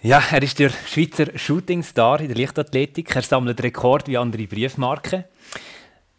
[0.00, 3.16] Ja, er ist der Schweizer Shootingstar in der Leichtathletik.
[3.16, 5.24] Er sammelt Rekord wie andere Briefmarken.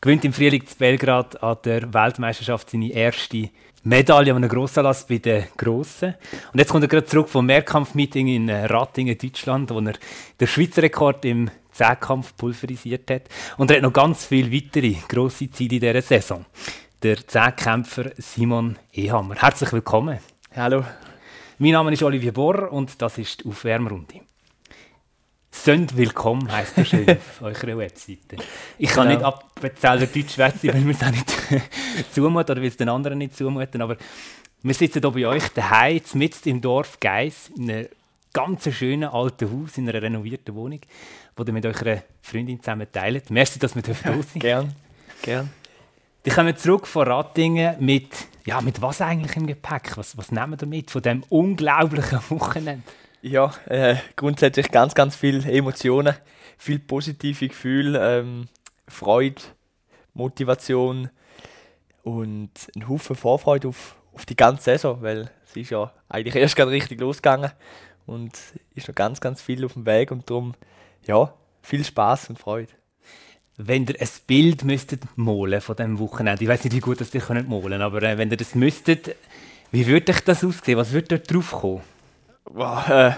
[0.02, 3.50] Gewinnt im Frühling zu Belgrad an der Weltmeisterschaft seine erste
[3.84, 6.16] Medaille an einem Grossanlass bei den Grossen.
[6.52, 9.94] Und jetzt kommt er gerade zurück vom Mehrkampfmeeting in Ratingen, Deutschland, wo er
[10.42, 13.24] den Schweizer Rekord im Zehnkampf pulverisiert hat.
[13.56, 16.46] Und er hat noch ganz viele weitere grosse Ziele in dieser Saison.
[17.02, 19.36] Der Zehnkämpfer Simon Ehammer.
[19.36, 20.20] Herzlich willkommen.
[20.54, 20.84] Hallo.
[21.62, 24.22] Mein Name ist Olivier Bohr und das ist die Aufwärmrunde.
[25.52, 28.38] Sind willkommen heisst das schön auf eurer Webseite.
[28.78, 29.20] Ich kann genau.
[29.20, 31.30] nicht abbezahlen Deutsch schwätzen, weil wir es auch nicht
[32.14, 33.82] zumuten oder weil es den anderen nicht zumuten.
[33.82, 33.98] Aber
[34.64, 37.90] wir sitzen hier bei euch daheim, mitten im Dorf Geis, in einem
[38.32, 43.32] ganz schönen alten Haus, in einer renovierten Wohnung, die ihr mit eurer Freundin zusammen teilt.
[43.32, 43.96] Merci, dass wir hier
[44.32, 44.40] sind.
[44.40, 44.74] Gern,
[45.22, 45.50] gern.
[46.26, 48.12] Die kommen zurück von Rattingen mit
[48.50, 49.96] ja, mit was eigentlich im Gepäck?
[49.96, 52.82] Was, was nehmen wir mit von dem unglaublichen Wochenende?
[53.22, 56.16] Ja, äh, grundsätzlich ganz, ganz viele Emotionen,
[56.58, 58.48] viel positive Gefühle, ähm,
[58.88, 59.40] Freude,
[60.16, 61.10] Motivation
[62.02, 66.56] und ein Haufen Vorfreude auf, auf die ganze Saison, weil es ist ja eigentlich erst
[66.56, 67.52] gerade richtig losgegangen
[68.08, 68.32] und
[68.74, 70.56] ist noch ganz, ganz viel auf dem Weg und darum,
[71.06, 72.72] ja, viel Spaß und Freude
[73.62, 77.14] wenn ihr ein Bild müsstet malen von diesem Wochenende, ich weiß nicht, wie gut das
[77.14, 79.16] ihr könnt malen, aber äh, wenn ihr das müsstet,
[79.72, 80.78] wie würde euch das aussehen?
[80.78, 81.82] Was würde dort drauf kommen?
[82.46, 83.12] Wow, äh,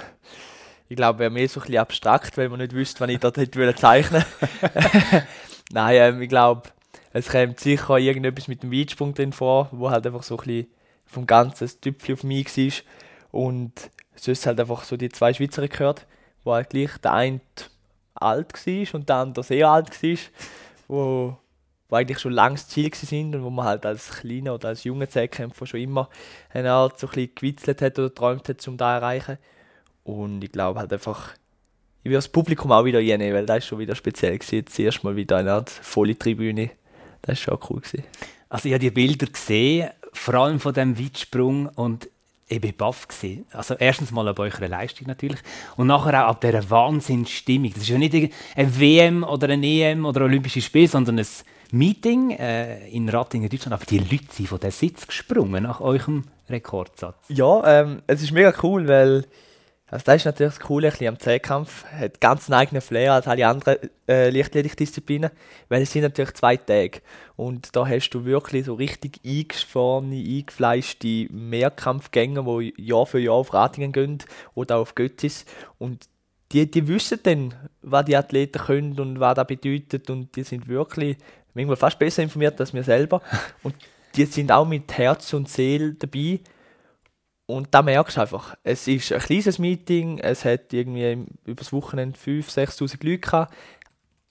[0.89, 3.38] ich glaube, wäre mehr so ein bisschen abstrakt, weil man nicht wüsste, was ich dort
[3.38, 4.25] hätte zeichnen
[5.72, 6.64] Nein, ähm, ich glaube,
[7.14, 10.67] es kommt sicher irgendetwas mit dem Weitsprung drin vor, wo halt einfach so ein bisschen
[11.06, 12.73] vom Ganzen ein Tüpfchen auf mich war.
[13.31, 13.73] Und
[14.16, 16.08] sonst halt einfach so die zwei Schweizer gehört,
[16.44, 17.42] wo halt gleich der eine
[18.22, 20.17] alt war und der andere sehr alt war,
[20.88, 21.38] wo,
[21.89, 25.09] wo eigentlich schon langes Ziel sind und wo man halt als kleiner oder als junger
[25.09, 26.09] Zehnkämpfer schon immer
[26.53, 29.38] eine Art so ein gewitzelt hat oder geträumt hat, um das zu erreichen.
[30.03, 31.33] Und ich glaube halt einfach,
[32.03, 34.56] ich will das Publikum auch wieder reinnehmen, weil das ist schon wieder speziell gewesen.
[34.56, 36.72] Jetzt erst mal wieder eine Art volle Tribüne.
[37.22, 37.81] Das war schon cool.
[37.81, 38.03] Gewesen.
[38.50, 42.09] Also ich habe die Bilder gesehen, vor allem von dem Weitsprung und
[42.51, 43.07] ich war baff.
[43.51, 45.39] Also erstens mal ab eurer Leistung natürlich
[45.78, 47.72] und nachher auch ab dieser Wahnsinnsstimmung.
[47.73, 51.28] Das ist ja nicht ein WM oder ein EM oder Olympische Spiel, sondern ein
[51.72, 53.73] Meeting äh, in Rattingen, Deutschland.
[53.73, 57.16] Aber die Leute sind von der Sitz gesprungen nach eurem Rekordsatz.
[57.29, 59.25] Ja, ähm, es ist mega cool, weil
[59.91, 61.84] also das ist natürlich das Coole am Zehnkampf.
[61.85, 65.31] Hat ganz einen eigenen Flair als alle anderen äh, Leichtathletik-Disziplinen,
[65.68, 67.02] weil es sind natürlich zwei Tage.
[67.35, 73.53] Und da hast du wirklich so richtig eingeschworene, eingefleischte Mehrkampfgänger, die Jahr für Jahr auf
[73.53, 74.19] Ratingen gehen
[74.56, 75.46] oder auf Göttis.
[75.78, 76.07] Und
[76.53, 80.09] die, die wissen dann, was die Athleten können und was das bedeutet.
[80.09, 81.18] Und die sind wirklich
[81.53, 83.22] manchmal fast besser informiert als wir selber.
[83.63, 83.75] Und
[84.16, 86.41] die sind auch mit Herz und Seele dabei.
[87.51, 91.73] Und da merkst du einfach, es ist ein kleines Meeting, es hat irgendwie über das
[91.73, 93.53] Wochenende 5.000, 6.000 Leute gehabt,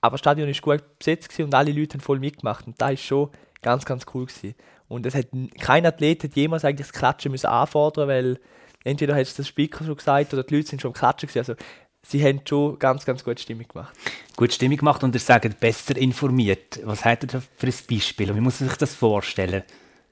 [0.00, 2.97] aber das Stadion war gut besetzt und alle Leute haben voll mitgemacht und das war
[2.97, 4.25] schon ganz, ganz cool.
[4.25, 4.54] Gewesen.
[4.88, 5.26] Und es hat
[5.58, 8.41] kein Athlet hat jemals eigentlich das Klatschen müssen anfordern, weil
[8.84, 11.50] entweder hat es der Speaker schon gesagt oder die Leute sind schon am Klatschen gewesen.
[11.50, 11.54] Also
[12.02, 13.94] sie haben schon ganz, ganz gute Stimmung gemacht.
[14.34, 16.81] Gute Stimmung gemacht und ihr sagt besser informiert.
[16.84, 18.34] Was hat ihr da für ein Beispiel?
[18.34, 19.62] Wie muss man sich das vorstellen?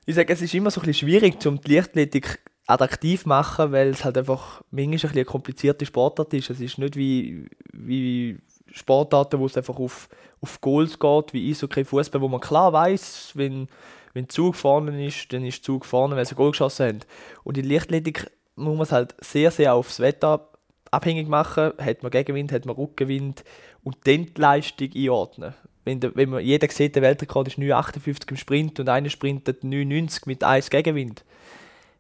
[0.05, 3.89] Ich sage, es ist immer so ein bisschen schwierig, um die Leichtathletik attraktiv machen, weil
[3.89, 6.51] es halt einfach manchmal ein eine komplizierte Sportart ist.
[6.51, 8.39] Es ist nicht wie, wie
[8.71, 10.09] Sportarten, wo es einfach auf,
[10.43, 13.69] auf Goals geht, wie Eishockey, Fußball, wo man klar weiß, wenn,
[14.13, 17.01] wenn Zug vorne ist, dann ist Zug vorne, weil sie Goal geschossen haben.
[17.43, 20.51] Und in Lichtathletik muss man es halt sehr, sehr aufs Wetter
[20.91, 21.73] abhängig machen.
[21.79, 23.45] Hat man Gegenwind, hat man Rückenwind
[23.83, 25.55] und dann die Leistung einordnen.
[25.87, 29.63] Wenn, der, wenn man, jeder sieht, der Weltrekord ist 9,58 im Sprint und einer sprintet
[29.63, 31.25] 9,90 mit 1 Gegenwind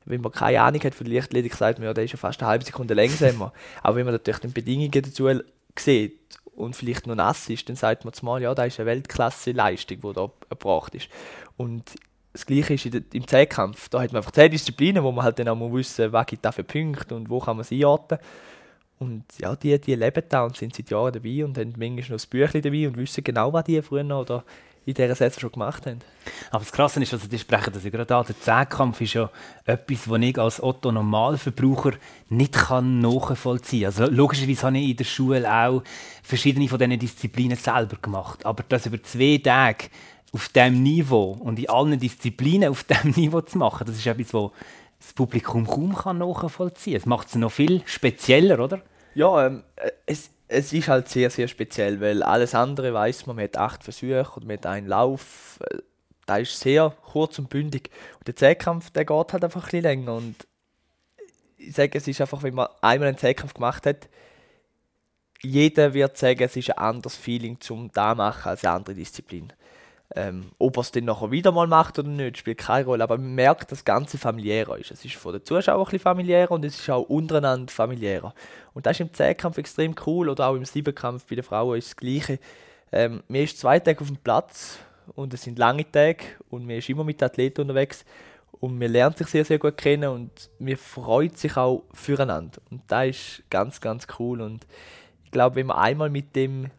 [0.09, 2.41] wenn man keine Ahnung hat von der Lichtathletik, sagt man, ja, der ist ja fast
[2.41, 3.53] eine halbe Sekunde langsamer.
[3.83, 5.29] Aber wenn man natürlich die Bedingungen dazu
[5.79, 6.19] sieht
[6.57, 10.13] und vielleicht noch nass ist, dann sagt man zumal, ja, da ist eine Weltklasse-Leistung, die
[10.13, 11.09] da erbracht ist.
[11.57, 11.95] Und
[12.33, 13.89] das Gleiche ist im Zehnkampf.
[13.89, 16.45] Da hat man einfach zehn Disziplinen, wo man halt dann auch mal wissen, was gibt
[16.45, 18.21] da für Punkte und wo kann man sie einordnen.
[18.99, 22.09] Und ja, die, die leben da und sind seit Jahren dabei und haben manchmal noch
[22.09, 24.45] das Büchlein dabei und wissen genau, was die früher oder
[24.89, 25.99] in dieser Saison schon gemacht haben.
[26.51, 29.31] Aber das Krasse ist, also die sprechen das ja gerade an, der Zehnkampf ist ja
[29.67, 31.93] etwas, was ich als Otto-Normalverbraucher
[32.31, 34.03] nicht kann nachvollziehen kann.
[34.03, 35.83] Also logischerweise habe ich in der Schule auch
[36.23, 38.47] verschiedene von diesen Disziplinen selber gemacht.
[38.47, 39.91] Aber das über zwei Tage
[40.33, 44.33] auf diesem Niveau und in allen Disziplinen auf diesem Niveau zu machen, das ist etwas,
[44.33, 44.53] was
[45.01, 47.01] das Publikum kaum kann nachvollziehen kann.
[47.01, 48.81] Das macht es noch viel spezieller, oder?
[49.15, 49.65] Ja, ähm,
[50.07, 53.85] es, es ist halt sehr, sehr speziell, weil alles andere weiß man, man hat acht
[53.85, 55.61] Versuche man hat einen Lauf.
[55.71, 55.79] Äh,
[56.27, 57.91] da ist sehr kurz und bündig.
[58.19, 60.15] Und der Zehnkampf, der geht halt einfach ein bisschen länger.
[60.15, 60.47] Und
[61.57, 64.09] ich sage, es ist einfach, wenn man einmal einen Zehnkampf gemacht hat,
[65.41, 69.53] jeder wird sagen, es ist ein anderes Feeling zum da machen als eine andere Disziplin.
[70.21, 73.05] Ähm, ob er es dann nachher wieder mal macht oder nicht, spielt keine Rolle.
[73.05, 74.91] Aber man merkt, dass das Ganze familiärer ist.
[74.91, 78.35] Es ist von den Zuschauern ein bisschen familiärer und es ist auch untereinander familiärer.
[78.75, 81.91] Und das ist im Zehnkampf extrem cool oder auch im Siebenkampf bei den Frauen ist
[81.91, 82.41] das Gleiche.
[82.91, 84.81] Ähm, mir ist zwei Tage auf dem Platz
[85.15, 88.05] und es sind lange Tage und man ist immer mit Athleten unterwegs
[88.59, 92.61] und man lernt sich sehr, sehr gut kennen und man freut sich auch füreinander.
[92.73, 94.67] Und das ist ganz, ganz cool und
[95.25, 96.71] ich glaube, wenn man einmal mit dem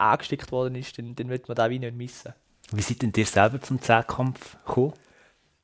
[0.00, 2.32] angesteckt worden ist, dann, dann wird man da wie nicht missen.
[2.72, 4.92] Wie seid denn ihr selber zum Zehnkampf gekommen?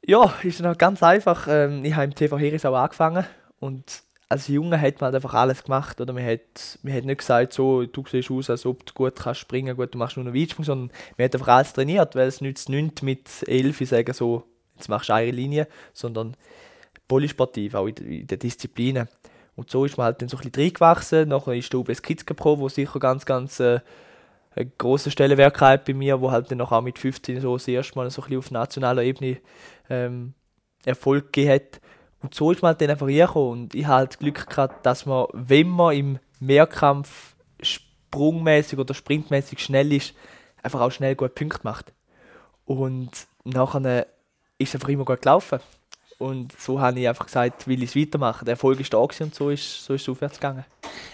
[0.05, 1.49] Ja, ist dann ganz einfach.
[1.49, 3.25] Ähm, ich habe im TV Heris auch angefangen
[3.61, 6.01] und als Junge hat man halt einfach alles gemacht.
[6.01, 6.13] Oder?
[6.13, 9.41] Man, hat, man hat nicht gesagt, so, du siehst aus, als ob du gut kannst
[9.41, 12.41] springen gut, du machst nur noch Weitsprung, sondern man hat einfach alles trainiert, weil es
[12.41, 14.45] nützt nichts mit elf sagen, so,
[14.75, 16.37] jetzt machst du eine Linie, sondern
[17.09, 19.09] polysportiv, auch in, den Disziplinen.
[19.55, 21.29] Und so ist man halt dann so ein bisschen reingewachsen.
[21.29, 23.81] Nachher ist der UBS Kids Pro, wo sicher ganz, ganz äh,
[24.57, 27.97] einen grossen Stellenwert hat bei mir, wo halt dann auch mit 15 so das erste
[27.97, 29.39] Mal so ein bisschen auf nationaler Ebene
[29.91, 30.35] ähm,
[30.85, 31.67] Erfolg gegeben.
[32.23, 33.51] Und so ist man halt dann einfach reingekommen.
[33.51, 39.59] Und ich habe halt Glück gehabt, dass man, wenn man im Mehrkampf sprungmäßig oder sprintmäßig
[39.59, 40.15] schnell ist,
[40.63, 41.93] einfach auch schnell gut Punkte macht.
[42.65, 43.11] Und
[43.45, 44.07] nachher
[44.59, 45.61] ist es einfach immer gut gelaufen.
[46.19, 48.47] Und so habe ich einfach gesagt, will ich es weitermachen.
[48.47, 50.65] Der Erfolg ist da und so ist, so ist es aufwärts gegangen.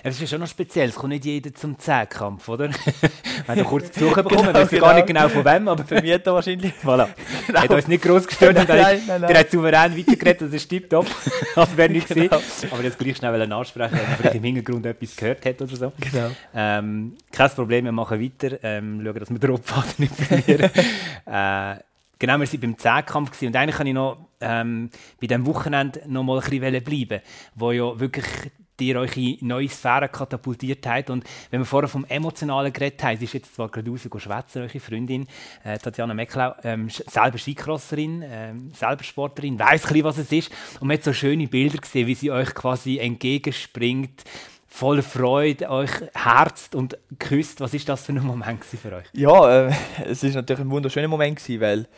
[0.05, 2.71] Es ist ja schon noch speziell, es kommt nicht jeder zum Zehnkampf, oder?
[3.49, 4.87] Wenn du kurz Besuch bekommen, genau, weiß genau.
[4.87, 6.73] gar nicht genau von wem, aber für mich wahrscheinlich.
[6.85, 7.09] Voilà.
[7.49, 7.61] Genau.
[7.61, 11.07] Hat uns nicht groß gestört, nein, nein, nein, der hat souverän weitergeredet, das ist tipptopp.
[11.57, 12.39] also wäre nicht genau.
[12.71, 15.93] Aber jetzt gleich schnell ansprechen, wenn man vielleicht im Hintergrund etwas gehört hat oder so.
[15.99, 16.31] Genau.
[16.55, 20.71] Ähm, kein Problem, wir machen weiter, ähm, schauen, dass wir den Rotfaden nicht verlieren.
[21.27, 21.83] äh,
[22.21, 24.91] genau, wir waren beim Zehnkampf und eigentlich kann ich noch ähm,
[25.21, 27.23] bei diesem Wochenende noch mal ein bisschen bleiben,
[27.55, 28.27] wo ja wirklich
[28.91, 31.11] euch in neue Sphären katapultiert habt.
[31.11, 34.63] Und wenn wir vorher vom Emotionalen geredet haben, sie ist jetzt zwar gerade raus schwätzen,
[34.63, 35.27] eure Freundin,
[35.65, 40.51] äh, Tatjana Mecklau, ähm, selber Skicrosserin, ähm, selber Sportlerin, weiss ein was es ist.
[40.81, 44.25] Und man hat so schöne Bilder gesehen, wie sie euch quasi entgegenspringt,
[44.67, 47.61] voller Freude euch herzt und küsst.
[47.61, 49.07] Was ist das für ein Moment für euch?
[49.13, 49.73] Ja, äh,
[50.07, 51.89] es ist natürlich ein wunderschöner Moment gewesen, weil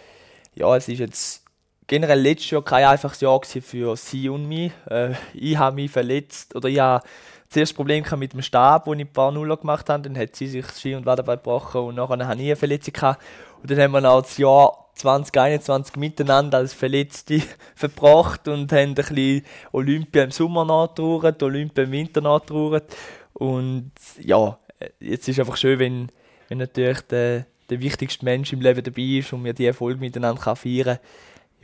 [0.55, 1.44] ja, es ist jetzt
[1.87, 4.73] generell letztes Jahr kein einfaches Jahr für sie und mich.
[4.89, 7.05] Äh, ich habe mich verletzt oder ich habe
[7.49, 10.03] zuerst das Problem mit dem Stab, wo ich ein paar Nuller gemacht habe.
[10.03, 13.23] Dann hat sie sich Ski und Wadenbein gebrochen und nachher habe ich eine Verletzung gehabt.
[13.63, 17.43] Und dann haben wir auch das Jahr 2021 miteinander als Verletzte
[17.75, 22.95] verbracht und haben ein bisschen Olympia im Sommer nachgetrauert, Olympia im Winter nachgetrauert.
[23.33, 24.59] Und ja,
[25.01, 26.09] jetzt ist es einfach schön, wenn,
[26.49, 30.55] wenn natürlich der, der wichtigste Mensch im Leben dabei ist und wir die Erfolge miteinander
[30.57, 30.99] feiern können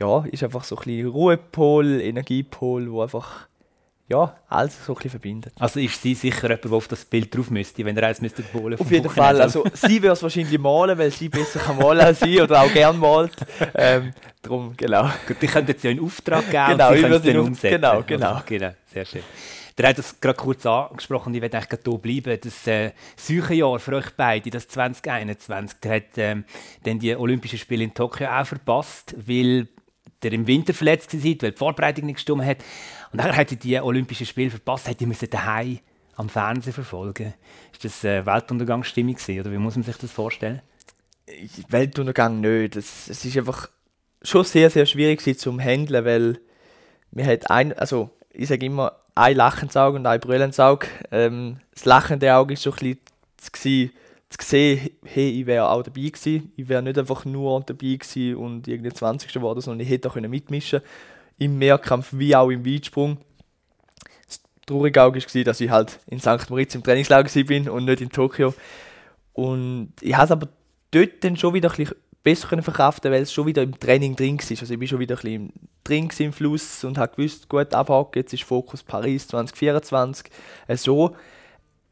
[0.01, 3.47] ja, ist einfach so ein bisschen Ruhepol, Energiepol, wo einfach
[4.07, 5.53] ja, alles so ein bisschen verbindet.
[5.57, 8.43] Also ist sie sicher jemand, der auf das Bild drauf müsste, wenn er eins müsste
[8.51, 9.39] malen Auf jeden Fall.
[9.39, 12.73] Also sie würde es wahrscheinlich malen, weil sie besser kann malen als sie oder auch
[12.73, 13.31] gerne malt.
[13.73, 14.11] Ähm,
[14.41, 15.09] drum, genau.
[15.25, 17.81] Gut, die könnten jetzt ja einen Auftrag geben genau, und sie können es dann umsetzen.
[17.81, 18.41] Genau, genau.
[18.45, 19.23] Genau, sehr schön.
[19.77, 22.39] Der hat das gerade kurz angesprochen ich werde eigentlich hier bleiben.
[22.43, 22.91] Das äh,
[23.55, 26.43] Jahr für euch beide, das 2021, der hat ähm,
[26.83, 29.69] dann die Olympischen Spiele in Tokio auch verpasst, weil
[30.23, 32.57] der im Winter verletzt war, weil die Vorbereitung nicht gestimmt hat.
[33.11, 35.79] Und dann hat er die Olympischen Spiele verpasst, hat er daheim
[36.15, 37.33] am Fernsehen verfolgen.
[37.71, 40.61] Ist das äh, Weltuntergangsstimmung gewesen, oder wie muss man sich das vorstellen?
[41.69, 42.75] Weltuntergang nicht.
[42.75, 43.69] Es, es ist einfach
[44.21, 46.39] schon sehr, sehr schwierig zum Handeln, weil
[47.11, 50.87] wir hat ein, also ich sage immer, ein lachendes Auge und ein brüllendes Auge.
[51.11, 52.97] Ähm, das lachende Auge ist so ein
[53.51, 53.91] bisschen
[54.37, 56.51] zu sehen, hey, ich wäre auch dabei gewesen.
[56.55, 59.33] Ich wäre nicht einfach nur dabei gewesen und irgendwie 20.
[59.33, 60.81] geworden, sondern ich hätte auch mitmischen
[61.37, 63.17] Im Mehrkampf wie auch im Weitsprung.
[64.27, 66.49] Das traurige Auge war, dass ich halt in St.
[66.49, 68.53] Moritz im Trainingslager bin und nicht in Tokio.
[69.33, 70.47] Und ich habe es aber
[70.91, 71.87] dort dann schon wieder ein
[72.23, 74.57] besser können verkraften, weil es schon wieder im Training drin war.
[74.59, 78.19] Also ich bin schon wieder ein bisschen drin im Fluss und habe gewusst, gut abhaken,
[78.19, 80.27] jetzt ist Fokus Paris 2024.
[80.75, 81.15] So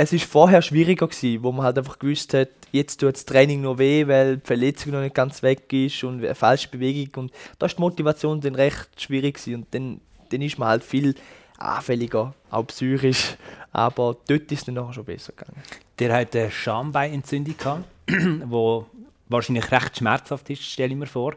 [0.01, 3.60] es ist vorher schwieriger gewesen, wo man halt einfach gewusst hat, jetzt tut das Training
[3.60, 7.34] noch weh, weil die Verletzung noch nicht ganz weg ist und eine falsche Bewegung und
[7.60, 9.56] da ist die Motivation dann recht schwierig gewesen.
[9.56, 11.15] und dann, dann ist man halt viel
[11.58, 13.36] anfälliger, auch psychisch,
[13.74, 15.62] aber dort ist es dann nachher schon besser gegangen.
[16.00, 17.84] Der hat eine Schambeinentzündung gehabt,
[18.46, 18.86] wo
[19.27, 21.36] wahrscheinlich recht schmerzhaft ist, stelle ich mir vor.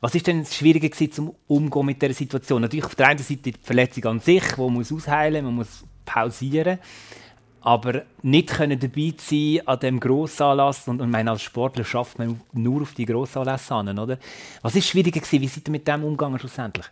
[0.00, 2.62] Was ist denn das Schwierige gewesen, zum Umgehen mit dieser Situation?
[2.62, 5.82] Natürlich auf der einen Seite die Verletzung an sich, wo man muss ausheilen, man muss
[6.04, 6.78] pausieren
[7.66, 12.40] aber nicht können dabei sein an dem Grossanlass und, und meine, als Sportler schafft man
[12.52, 14.18] nur auf die Grossanlässe an, oder?
[14.62, 15.42] Was ist schwieriger gewesen?
[15.42, 16.86] Wie seid ihr mit dem umgegangen schlussendlich?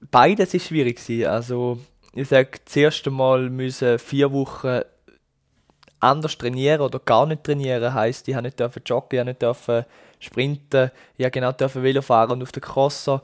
[0.00, 0.98] beides ist schwierig.
[1.26, 1.78] Also
[2.14, 4.80] ich sage, das erste Mal müssen vier Wochen
[6.00, 7.92] anders trainieren oder gar nicht trainieren.
[7.92, 9.86] Heißt, ich habe nicht joggen, ich nicht
[10.20, 13.22] sprinten, ich habe genau dürfen Velo fahren und auf den Crosser.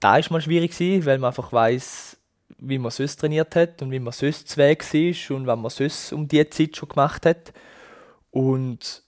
[0.00, 2.07] Da ist mal schwierig weil man einfach weiß,
[2.58, 6.12] wie man sonst trainiert hat und wie man sonst Weg ist und was man sonst
[6.12, 7.52] um die Zeit schon gemacht hat.
[8.30, 9.02] Und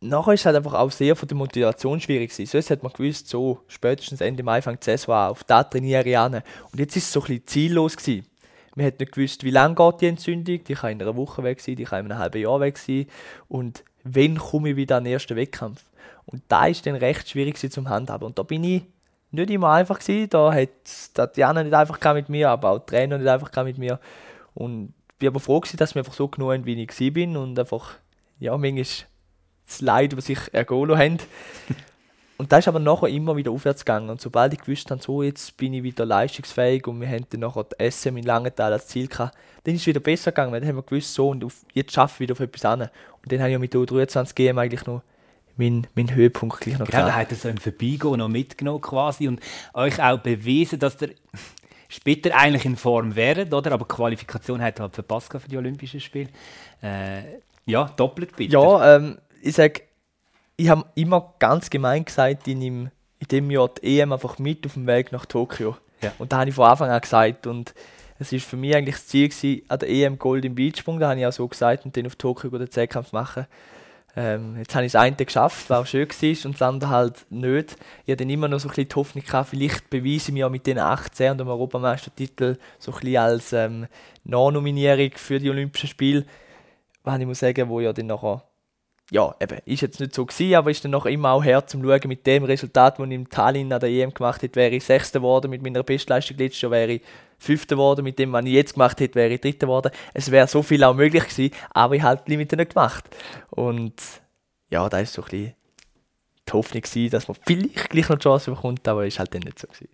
[0.00, 2.50] nachher ist es halt einfach auch sehr von der Motivation schwierig gewesen.
[2.50, 6.18] Sonst hat man gewusst, so spätestens Ende Mai fängt die Saison auf da trainiere ich
[6.18, 6.34] an.
[6.34, 8.26] Und jetzt ist es so ein bisschen ziellos gewesen.
[8.74, 10.62] Man hat nicht gewusst, wie lange geht die Entzündung.
[10.62, 13.06] Die kann in einer Woche weg sein, die kann in einem halben Jahr weg sein.
[13.48, 15.82] Und wann komme ich wieder an den ersten Wettkampf?
[16.26, 18.26] Und da ist dann recht schwierig zum Handhaben.
[18.26, 18.82] Und da bin ich
[19.30, 20.30] nicht immer einfach gewesen.
[20.30, 20.68] Da hat
[21.14, 23.98] Tatjana nicht einfach mit mir, aber auch die Trainer nicht einfach mit mir.
[24.54, 27.58] Und ich bin aber froh gewesen, dass wir einfach so genug wie ich bin und
[27.58, 27.94] einfach,
[28.38, 28.84] ja, manchmal
[29.66, 31.18] das Leid, was sich ergehen haben.
[32.38, 34.10] Und da ist aber nachher immer wieder aufwärts gegangen.
[34.10, 37.40] Und sobald ich gewusst habe, so jetzt bin ich wieder leistungsfähig und wir haben dann
[37.40, 40.64] nachher die SM in Langenthal als Ziel gehabt, dann ist es wieder besser gegangen, dann
[40.64, 42.82] haben wir gewusst, so und auf, jetzt schaffe ich wieder auf etwas an.
[42.82, 45.02] Und dann habe ich mit der U23 GM eigentlich noch
[45.58, 49.28] meinen mein Höhepunkt gleich noch Genau, da hat er so im Vorbeigehen noch mitgenommen quasi
[49.28, 49.40] und
[49.74, 51.10] euch auch bewiesen, dass der
[51.88, 53.72] später eigentlich in Form wäre, oder?
[53.72, 56.28] Aber Qualifikation hat halt verpasst für die Olympischen Spiele.
[56.82, 57.22] Äh,
[57.66, 58.52] ja, doppelt bitte.
[58.52, 59.82] Ja, ähm, ich sage,
[60.56, 64.66] ich habe immer ganz gemein gesagt, in, im, in dem Jahr die EM einfach mit
[64.66, 65.76] auf dem Weg nach Tokio.
[66.02, 66.12] Ja.
[66.18, 67.46] Und da habe ich von Anfang an gesagt.
[67.46, 67.74] Und
[68.18, 71.10] es ist für mich eigentlich das Ziel gewesen, an der EM Gold im Beachsprung, da
[71.10, 73.46] habe ich auch so gesagt, und dann auf Tokio den Zehnkampf machen.
[74.20, 77.26] Ähm, jetzt habe ich das eine geschafft, was auch schön war, und das andere halt
[77.30, 77.76] nicht.
[78.04, 80.50] Ich hatte dann immer noch so ein bisschen die Hoffnung gehabt, vielleicht beweise ich mir
[80.50, 83.86] mit den 18 und dem Europameistertitel so ein bisschen als ähm,
[84.24, 86.26] Nachnominierung für die Olympischen Spiele.
[87.04, 88.42] Was ich muss sagen, wo ja dann nachher
[89.10, 91.82] ja, eben, ist jetzt nicht so gewesen, aber ist dann noch immer auch her zum
[91.82, 94.84] Schauen mit dem Resultat, das ich im Tallinn an der EM gemacht hätte, wäre ich
[94.84, 97.02] Sechster geworden mit meiner Bestleistung letztes Jahr, wäre ich
[97.38, 99.92] Fünfter geworden, mit dem, was ich jetzt gemacht hätte, wäre ich Dritter geworden.
[100.12, 103.04] Es wäre so viel auch möglich gewesen, aber ich habe die Limite nicht gemacht.
[103.50, 103.94] Und
[104.70, 105.54] ja, da ist so ein bisschen
[106.46, 109.42] die Hoffnung gewesen, dass man vielleicht gleich noch die Chance bekommt, aber ist halt dann
[109.42, 109.88] nicht so gewesen.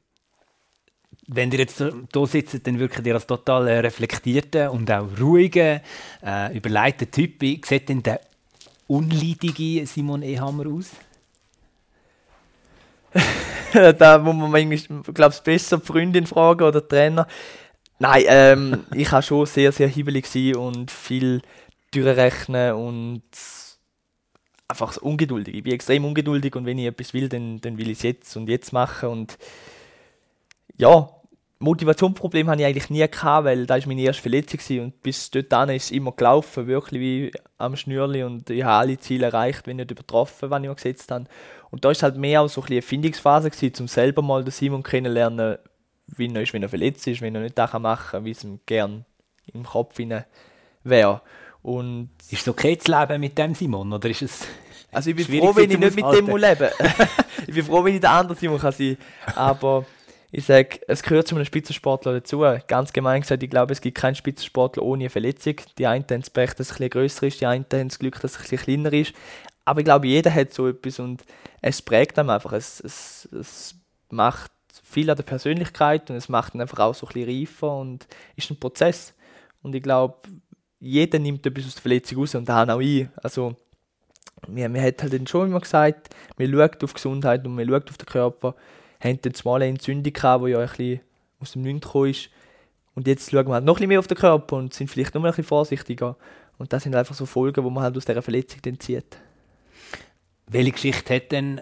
[1.27, 5.81] Wenn ihr jetzt hier sitzt, dann wirkt ihr als total reflektierter und auch ruhiger,
[6.25, 7.41] äh, überleiteter Typ.
[7.41, 8.21] Wie sieht denn der
[8.87, 10.91] unleidige Simon Ehammer aus?
[13.99, 17.27] da muss man manchmal, glaube ich, besser die Freundin fragen oder die Trainer.
[17.99, 21.43] Nein, ähm, ich war schon sehr, sehr hibbelig und viel
[21.91, 23.23] durchrechnen und
[24.69, 25.55] einfach so ungeduldig.
[25.55, 28.37] Ich bin extrem ungeduldig und wenn ich etwas will, dann, dann will ich es jetzt
[28.37, 29.39] und jetzt machen und
[30.77, 31.09] ja,
[31.65, 35.75] Motivationsproblem hatte ich eigentlich nie gehabt, weil da war meine erste Verletzung und bis dorthin
[35.75, 39.77] ist es immer gelaufen, wirklich wie am Schnürli und ich habe alle Ziele erreicht, wenn
[39.77, 41.25] nicht übertroffen, was ich mir gesetzt habe.
[41.71, 44.53] Und da ist halt mehr auch so ein eine Erfindungsphase gewesen, um selber mal den
[44.53, 45.59] Simon kennenzulernen,
[46.07, 48.45] wie er ist, wenn er verletzt ist, wenn er nicht das machen kann, wie es
[48.45, 49.05] ihm gern
[49.53, 49.99] im Kopf
[50.85, 51.23] wäre.
[51.63, 54.47] Und ist es okay zu leben mit dem Simon, oder ist es
[54.93, 56.69] Also ich bin froh, wenn ich nicht mit dem leben
[57.47, 59.87] Ich bin froh, wenn ich der andere Simon kann sein kann, aber
[60.37, 62.45] ich sage, es gehört zu einem Spitzensportler dazu.
[62.67, 65.55] Ganz gemein gesagt, ich glaube, es gibt keinen Spitzensportler ohne eine Verletzung.
[65.79, 68.21] Die einen haben das Pech, dass es ein grösser ist, die einen haben das Glück,
[68.21, 69.15] dass es ein kleiner ist.
[69.65, 71.23] Aber ich glaube, jeder hat so etwas und
[71.61, 72.53] es prägt einem einfach.
[72.53, 73.77] Es, es, es
[74.11, 74.51] macht
[74.83, 78.09] viel an der Persönlichkeit und es macht ihn einfach auch so ein bisschen reifer und
[78.35, 79.15] ist ein Prozess.
[79.63, 80.17] Und ich glaube,
[80.81, 83.07] jeder nimmt etwas aus der Verletzung raus und da auch ich.
[83.23, 83.55] Also,
[84.49, 87.99] wir, wir hat halt schon immer gesagt, wir schauen auf Gesundheit und wir schauen auf
[87.99, 88.57] den Körper
[89.05, 91.01] haben jetzt mal eine Entzündung gehabt, die ja ein bisschen
[91.41, 92.31] aus dem Nichts gekommen ist.
[92.95, 95.15] Und jetzt schauen wir halt noch ein bisschen mehr auf den Körper und sind vielleicht
[95.15, 96.17] noch mal ein bisschen vorsichtiger.
[96.59, 99.19] Und das sind einfach so Folgen, die man halt aus dieser Verletzung dann zieht.
[100.47, 101.61] Welche Geschichte hat denn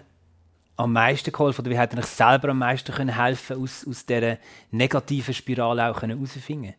[0.77, 4.05] am meisten geholfen oder wie hat er euch selber am meisten können helfen aus, aus
[4.05, 4.39] dieser
[4.71, 6.75] negativen Spirale auch herauszufinden?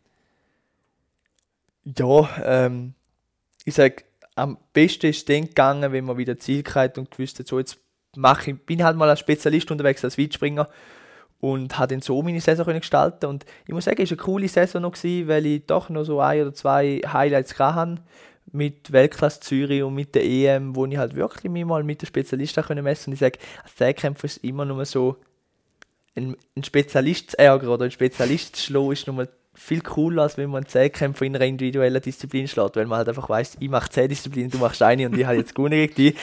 [1.86, 2.93] Ja, ähm,
[3.65, 4.03] ich sage,
[4.36, 7.60] am besten ist es dann gegangen, wenn man wieder Ziel hatte und gewusst hat, so
[7.60, 7.79] jetzt
[8.15, 10.67] ich, bin halt mal als Spezialist unterwegs, als Weitspringer
[11.39, 14.24] und habe dann so meine Saison können gestalten und ich muss sagen, es war eine
[14.24, 18.01] coole Saison noch gewesen, weil ich doch noch so ein oder zwei Highlights hatte
[18.51, 22.05] mit Weltklasse Zürich und mit der EM, wo ich halt wirklich mich mal mit den
[22.08, 25.17] Spezialisten können messen und ich sage, als Zehnkämpfer ist immer nur so
[26.15, 30.38] ein, ein Spezialist zu ärgern oder ein Spezialist zu schlagen, ist nur viel cooler, als
[30.38, 33.70] wenn man einen Zehnkämpfer in einer individuellen Disziplin schlägt, weil man halt einfach weiss, ich
[33.70, 36.15] mache zehn Disziplinen, du machst eine und ich habe jetzt gut gegen dich.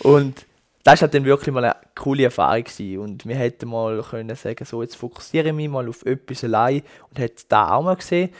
[0.00, 0.46] und
[0.88, 2.98] das war halt dann wirklich mal eine coole Erfahrung gewesen.
[2.98, 6.82] und wir hätten mal können sagen, so jetzt fokussiere ich mich mal auf etwas allein
[7.10, 8.30] und hätte da auch mal gesehen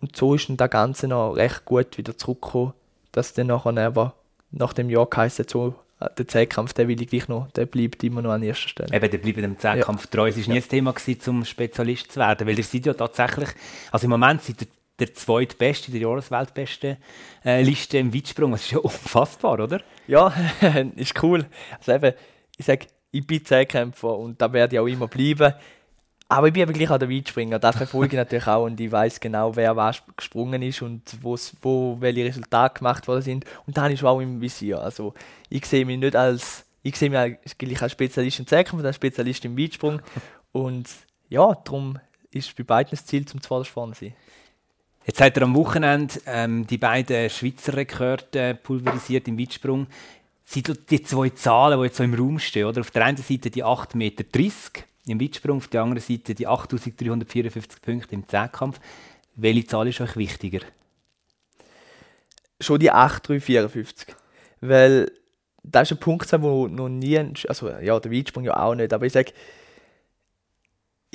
[0.00, 2.72] und so ist dann das Ganze noch recht gut wieder zurückgekommen,
[3.12, 4.14] dass dann nachher aber
[4.50, 5.74] nach dem Jahr geheißen so
[6.18, 8.92] der Zehnkampf, der will ich gleich noch, der bleibt immer noch an erster Stelle.
[8.92, 10.10] Eben, der bleibt dem Zehnkampf ja.
[10.10, 10.28] treu.
[10.28, 10.60] Es war nie ja.
[10.60, 13.50] das Thema, gewesen, zum Spezialist zu werden, weil ihr seid ja tatsächlich,
[13.92, 14.66] also im Moment seid ihr
[14.98, 16.98] der zweitbeste, der Jahresweltbeste
[17.44, 18.52] äh, Liste im Weitsprung.
[18.52, 19.80] Das ist ja unfassbar, oder?
[20.06, 20.32] Ja,
[20.96, 21.46] ist cool.
[21.78, 22.14] Also eben,
[22.56, 25.54] ich sage, ich bin Zehnkämpfer und da werde ich auch immer bleiben.
[26.28, 27.58] Aber ich bin eben gleich auch der Weitspringer.
[27.58, 31.96] Das verfolge ich natürlich auch und ich weiß genau, wer was gesprungen ist und wo
[32.00, 33.44] welche Resultate gemacht worden sind.
[33.66, 34.80] Und da habe ich auch im Visier.
[34.80, 35.12] Also
[35.50, 39.58] ich sehe mich nicht als, ich sehe mich als Spezialist im Zehnkampf, als Spezialist im
[39.58, 40.00] Weitsprung.
[40.52, 40.88] Und
[41.28, 41.98] ja, darum
[42.30, 44.14] ist bei beiden das Ziel, zum Zuvorderst vorne zu sein.
[45.04, 49.88] Jetzt hat er am Wochenende ähm, die beiden Schweizer Rekorde pulverisiert im Weitsprung.
[50.44, 52.80] Sind die zwei Zahlen, die jetzt so im Raum stehen, oder?
[52.82, 54.24] Auf der einen Seite die 8,30 Meter
[55.06, 58.78] im Weitsprung, auf der anderen Seite die 8.354 Punkte im Zehnkampf.
[59.34, 60.60] Welche Zahl ist euch wichtiger?
[62.60, 64.14] Schon die 8,354.
[64.60, 65.10] Weil
[65.64, 67.18] das ist ein Punkt, der noch nie,
[67.48, 69.32] also ja, der Weitsprung ja auch nicht, aber ich sage,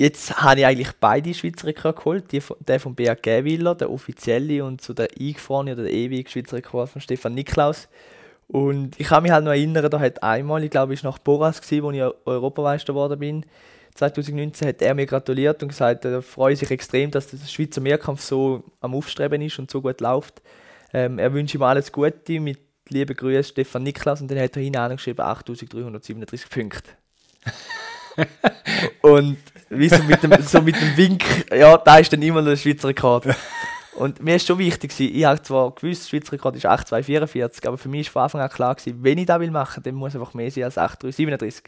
[0.00, 2.32] Jetzt habe ich eigentlich beide Schweizer Rekorde geholt.
[2.32, 6.58] Die, der von Beat Gäwiller, der offizielle, und so der eingefrorene oder der ewige Schweizer
[6.58, 7.88] Rekord von Stefan Niklaus.
[8.46, 11.18] Und ich kann mich halt noch erinnern, da hat einmal, ich glaube, es war nach
[11.18, 13.44] Boras, gewesen, wo ich Europameister geworden bin.
[13.94, 18.22] 2019 hat er mir gratuliert und gesagt, er freut sich extrem, dass der Schweizer Mehrkampf
[18.22, 20.40] so am Aufstreben ist und so gut läuft.
[20.94, 24.62] Ähm, er wünscht ihm alles Gute, mit lieben Grüßen Stefan Niklaus und dann hat er
[24.62, 26.90] hineingeschrieben 8337 Punkte.
[29.02, 29.38] und
[29.70, 32.56] wie so mit, dem, so mit dem Wink, ja, da ist dann immer noch der
[32.56, 33.26] Schweizer Rekord.
[33.96, 37.76] Und mir ist schon wichtig, ich habe zwar gewusst, der Schweizer Rekord ist 8,244, aber
[37.76, 40.14] für mich ist von Anfang an klar, gewesen, wenn ich das will machen, dann muss
[40.14, 41.64] einfach mehr sein als 8,37.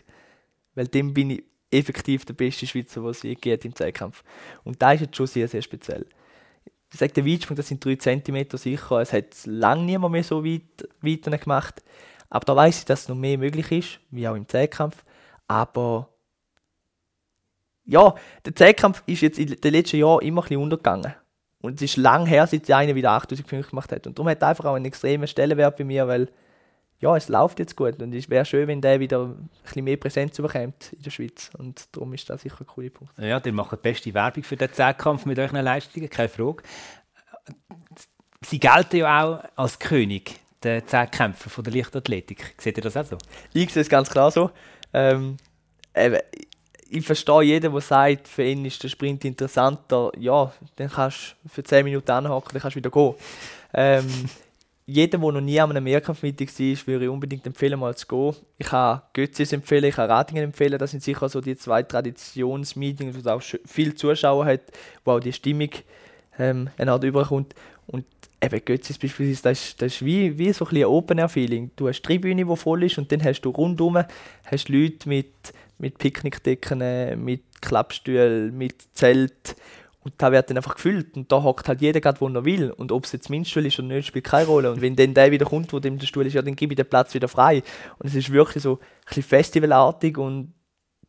[0.75, 4.23] Weil dann bin ich effektiv der beste Schweizer, der es je geht im Zweikampf.
[4.65, 6.07] Und da ist jetzt schon sehr, sehr speziell.
[6.93, 9.01] Ich sage, der Weitsprung, das sind 3 cm sicher.
[9.01, 11.83] Es hat lange niemand mehr so weit, weiter gemacht.
[12.29, 15.05] Aber da weiß ich, dass noch mehr möglich ist, wie auch im Zweikampf.
[15.47, 16.09] Aber
[17.91, 21.15] ja, der Zehnkampf ist jetzt in den letzten Jahren immer ein bisschen untergegangen.
[21.61, 24.07] Und es ist lang her, seit einer wieder 8000 Punkte gemacht hat.
[24.07, 26.29] Und darum hat er einfach auch einen extremen Stellenwert bei mir, weil
[27.01, 28.01] ja, es läuft jetzt gut.
[28.01, 31.51] Und es wäre schön, wenn der wieder ein bisschen mehr Präsenz bekommt in der Schweiz.
[31.59, 33.19] Und darum ist das sicher ein cooler Punkt.
[33.19, 36.63] Ja, ihr macht die beste Werbung für den Zehnkampf mit euren Leistungen, keine Frage.
[38.43, 42.55] Sie gelten ja auch als König der Zehnkämpfer von der Leichtathletik.
[42.59, 43.19] Seht ihr das auch so?
[43.53, 44.51] Ich sehe es ganz klar so.
[44.93, 45.37] Ähm,
[46.91, 50.11] ich verstehe jeden, der sagt, für ihn ist der Sprint interessanter.
[50.19, 53.15] Ja, dann kannst du für 10 Minuten anhocken, dann kannst du wieder gehen.
[53.73, 54.07] Ähm,
[54.87, 58.35] jeder, der noch nie an einem Mehrkampfmeeting war, würde ich unbedingt empfehlen, mal zu gehen.
[58.59, 60.79] Ich kann Götzis empfehlen, ich kann Ratingen empfehlen.
[60.79, 64.63] Das sind sicher so die zwei Traditionsmeetings, wo es auch viele Zuschauer hat,
[65.05, 65.71] wo auch die Stimmung
[66.41, 67.55] ähm, eine Art überkommt.
[67.87, 68.05] Und
[68.43, 71.71] eben Götzis beispielsweise, das ist, das ist wie, wie so ein, ein Open-Air-Feeling.
[71.77, 74.03] Du hast die Tribüne, die voll ist und dann hast du rundum
[74.45, 79.57] hast Leute mit mit Picknickdecken, mit Klappstühlen, mit Zelt.
[80.03, 81.17] Und da wird dann einfach gefüllt.
[81.17, 82.71] Und da hockt halt jeder gerade, wo er will.
[82.71, 84.73] Und ob es jetzt mein Stuhl ist oder nicht, spielt keine Rolle.
[84.73, 86.77] Und wenn dann der wieder kommt, wo dem der Stuhl ist, ja, dann gebe ich
[86.77, 87.63] den Platz wieder frei.
[87.99, 90.55] Und es ist wirklich so ein bisschen festivalartig und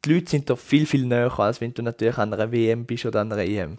[0.03, 3.05] die Leute sind da viel, viel näher, als wenn du natürlich an einer WM bist
[3.05, 3.77] oder an einer EM.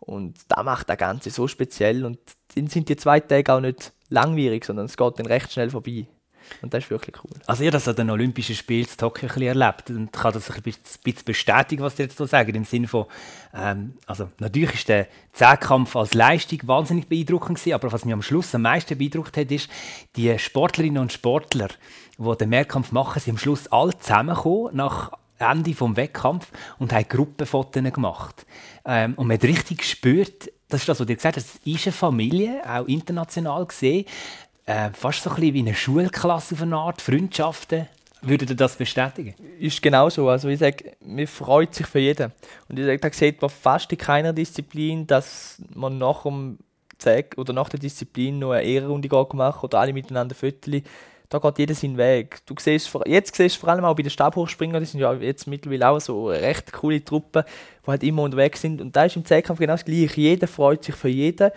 [0.00, 2.04] Und da macht das Ganze so speziell.
[2.04, 2.18] Und
[2.54, 6.06] dann sind die zwei Tage auch nicht langwierig, sondern es geht dann recht schnell vorbei.
[6.62, 7.30] Und das ist wirklich cool.
[7.46, 10.50] Also ihr das an den Olympischen Spielen in Tokio ein bisschen erlebt und kann das
[10.50, 13.06] ein bisschen bestätigen, was ihr jetzt so sagen, im Sinne von,
[13.54, 18.22] ähm, also natürlich ist der Zehnkampf als Leistung wahnsinnig beeindruckend gewesen, aber was mich am
[18.22, 19.68] Schluss am meisten beeindruckt hat, ist,
[20.16, 21.68] die Sportlerinnen und Sportler,
[22.18, 27.08] die den Mehrkampf machen, sind am Schluss alle zusammengekommen nach Ende vom Wettkampf und haben
[27.08, 28.46] Gruppenfotos gemacht.
[28.84, 31.86] Ähm, und man hat richtig gespürt, das ist das, was ihr gesagt habt, das ist
[31.86, 34.04] eine Familie, auch international gesehen
[34.66, 37.86] äh, fast so ein bisschen wie eine Schulklasse auf eine Art, Freundschaften.
[38.22, 39.34] Würdet ihr das bestätigen?
[39.58, 40.28] Ist genau so.
[40.28, 42.32] Also ich sage, man freut sich für jeden.
[42.68, 46.58] Und ich sage, da sieht man fast in keiner Disziplin, dass man nach dem
[46.98, 50.82] Zeig oder nach der Disziplin noch eine Ehrenrunde macht oder alle miteinander Viertel.
[51.30, 52.44] Da geht jeder seinen Weg.
[52.44, 55.46] Du siehst, jetzt siehst du vor allem auch bei den Stabhochspringern, die sind ja jetzt
[55.46, 57.44] mittlerweile auch so recht coole Truppen,
[57.86, 58.80] die halt immer unterwegs sind.
[58.80, 60.20] Und da ist im Zehnkampf genau das Gleiche.
[60.20, 61.50] Jeder freut sich für jeden.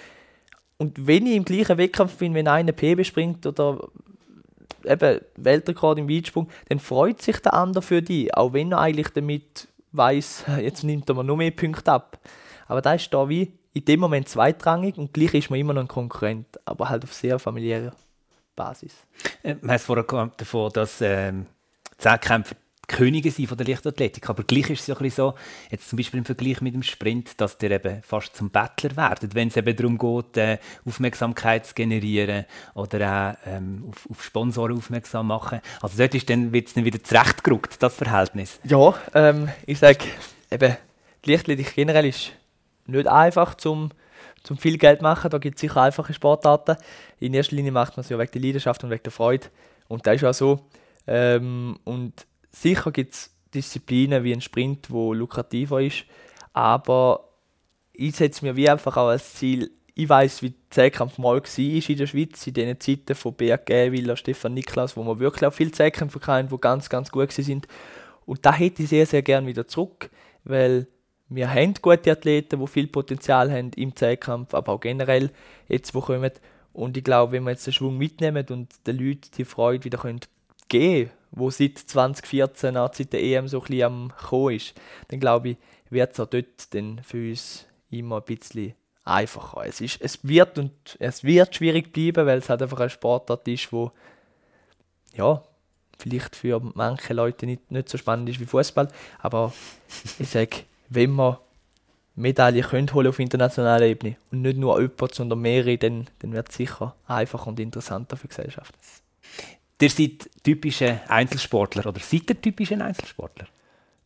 [0.83, 3.87] Und wenn ich im gleichen Wettkampf bin, wenn einer PB springt oder
[4.83, 9.07] eben Weltrekord im Weitsprung, dann freut sich der andere für dich, auch wenn er eigentlich
[9.11, 12.19] damit weiß, jetzt nimmt er mir noch mehr Punkte ab.
[12.67, 15.83] Aber da ist da wie in dem Moment zweitrangig und gleich ist man immer noch
[15.83, 17.93] ein Konkurrent, aber halt auf sehr familiärer
[18.53, 18.93] Basis.
[19.41, 20.03] Äh, man hat vorher
[20.35, 21.45] davon, dass ähm,
[21.97, 22.55] Zehnkämpfer
[22.87, 24.29] Könige sind von der Leichtathletik.
[24.29, 25.35] Aber gleich ist es ja so,
[25.69, 29.35] jetzt zum Beispiel im Vergleich mit dem Sprint, dass der eben fast zum Bettler werdet,
[29.35, 34.77] wenn es eben darum geht, äh, Aufmerksamkeit zu generieren oder auch ähm, auf, auf, Sponsoren
[34.77, 35.61] aufmerksam machen.
[35.81, 38.59] Also dort ist dann, wird es dann wieder zurechtgerückt, das Verhältnis.
[38.63, 40.05] Ja, ähm, ich sage,
[40.51, 40.75] eben,
[41.23, 42.31] die Leichtathletik generell ist
[42.85, 43.91] nicht einfach zum
[44.43, 45.31] zum viel Geld machen.
[45.31, 46.75] Da gibt es sicher einfache Sportarten.
[47.19, 49.47] In erster Linie macht man es ja wegen der Leidenschaft und wegen der Freude.
[49.87, 50.59] Und das ist auch so.
[51.07, 56.05] Ähm, und sicher gibt es Disziplinen wie ein Sprint, wo lukrativer ist.
[56.53, 57.29] Aber
[57.93, 61.59] ich setze mir wie einfach auch als Ziel, ich weiß, wie der Zehnkampf mal war
[61.59, 65.53] in der Schweiz, in den Zeiten von Beat Gäwiller, Stefan Niklas, wo wir wirklich auch
[65.53, 67.67] viele Zehnkämpfe hatten, die ganz, ganz gut sind.
[68.25, 70.09] Und da hätte ich sehr, sehr gerne wieder zurück,
[70.43, 70.87] weil
[71.29, 75.29] wir haben gute Athleten, die viel Potenzial haben im Zehnkampf, aber auch generell
[75.67, 76.31] jetzt, wo kommen.
[76.73, 79.99] Und ich glaube, wenn wir jetzt den Schwung mitnehmen und den Leuten die Freude wieder
[79.99, 80.21] können
[80.79, 84.73] geben wo seit 2014, seit der EM so ein bisschen am Kommen ist,
[85.07, 85.57] dann glaube ich,
[85.89, 89.63] wird es auch dort dann für uns immer ein bisschen einfacher.
[89.65, 93.47] Es, ist, es, wird und es wird schwierig bleiben, weil es halt einfach ein Sportart
[93.47, 93.91] ist, wo
[95.15, 95.43] ja,
[95.97, 98.87] vielleicht für manche Leute nicht, nicht so spannend ist wie Fußball,
[99.19, 99.53] aber
[100.19, 100.57] ich sage,
[100.89, 101.39] wenn wir
[102.15, 106.49] Medaillen können holen auf internationaler Ebene und nicht nur jemand, sondern mehrere, dann, dann wird
[106.49, 108.75] es sicher einfacher und interessanter für die Gesellschaft.
[109.81, 113.47] Ihr seid typische Einzelsportler oder seid ihr typische Einzelsportler?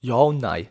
[0.01, 0.67] Ja und nein.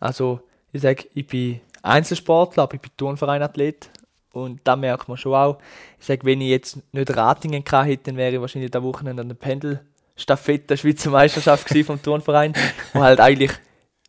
[0.00, 0.40] Also
[0.72, 3.88] ich sage, ich bin Einzelsportler, aber ich bin Turnvereinathlet
[4.32, 5.58] und da merkt man schon auch.
[5.98, 9.28] Ich sage, wenn ich jetzt nicht Ratingen hätte, dann wäre ich wahrscheinlich der Wochenende an
[9.28, 12.54] der Pendelstaffette Schweizer Meisterschaft vom Turnverein,
[12.92, 13.52] wo halt eigentlich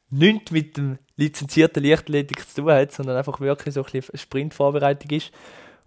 [0.09, 5.11] nichts mit dem lizenzierten Leichtathletik zu tun hat, sondern einfach wirklich so ein bisschen Sprintvorbereitung
[5.11, 5.31] ist.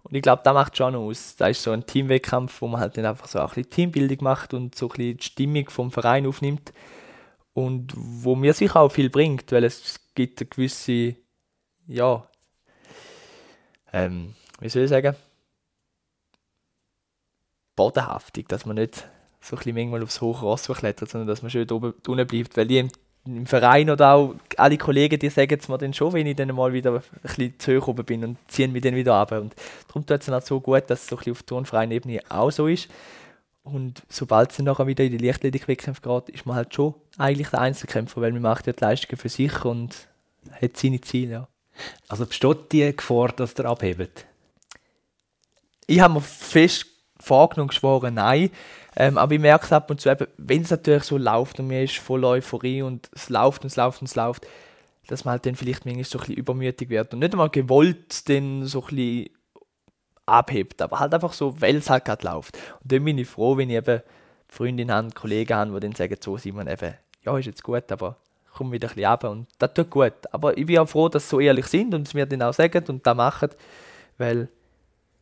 [0.03, 1.35] Und ich glaube, das macht schon aus.
[1.37, 4.53] Da ist so ein Teamwettkampf, wo man halt dann einfach so ein bisschen Teambildung macht
[4.53, 6.73] und so ein bisschen die Stimmung vom Verein aufnimmt.
[7.53, 11.15] Und wo mir sicher auch viel bringt, weil es gibt eine gewisse,
[11.87, 12.27] ja,
[13.93, 15.15] ähm, wie soll ich sagen,
[17.75, 19.07] Bodenhaftung, dass man nicht
[19.39, 22.57] so ein bisschen manchmal aufs hohe Ross klettert, sondern dass man schön oben unten bleibt,
[22.57, 22.87] weil die
[23.25, 26.53] im Verein oder auch alle Kollegen, die sagen es mir dann schon, wenn ich dann
[26.53, 29.31] mal wieder ein bisschen zu hoch oben bin und ziehen mich dann wieder ab.
[29.31, 29.55] Und
[29.87, 32.51] darum tut es dann auch so gut, dass es so ein bisschen auf Turnverein-Ebene auch
[32.51, 32.89] so ist.
[33.63, 37.47] Und sobald es dann nachher wieder in die Leichtathletik-Wettkämpfe geht, ist man halt schon eigentlich
[37.47, 39.95] der Einzelkämpfer, weil man macht ja die Leistungen für sich und
[40.51, 41.31] hat seine Ziele.
[41.31, 41.47] Ja.
[42.09, 44.25] Also besteht die Gefahr, dass der abhebt?
[45.87, 46.87] Ich habe mir fest
[47.19, 48.49] vorgenommen geschworen, nein.
[48.95, 51.83] Ähm, aber ich merke es ab und zu, wenn es natürlich so läuft und mir
[51.83, 54.45] ist voll Euphorie und es läuft und es läuft und es läuft,
[55.07, 58.29] dass man halt dann vielleicht manchmal so ein bisschen übermütig wird und nicht einmal gewollt
[58.29, 59.29] dann so ein bisschen
[60.25, 62.57] abhebt, aber halt einfach so, weil es halt gerade läuft.
[62.81, 64.01] Und dann bin ich froh, wenn ich eben
[64.47, 68.17] Freundinnen habe, Kollegen habe, die dann sagen, so Simon, eben, ja, ist jetzt gut, aber
[68.53, 70.13] komm wieder ein bisschen runter und das tut gut.
[70.31, 72.53] Aber ich bin auch froh, dass sie so ehrlich sind und es mir dann auch
[72.53, 73.49] sagen und das machen,
[74.17, 74.47] weil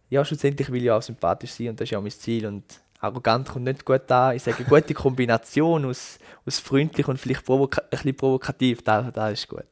[0.09, 2.63] ja, schlussendlich will ich auch sympathisch sein und das ist ja auch mein Ziel und
[3.01, 4.35] arrogant kommt nicht gut an.
[4.35, 9.11] Ich sage, eine gute Kombination aus, aus freundlich und vielleicht provoka ein bisschen provokativ, das,
[9.11, 9.65] das ist gut.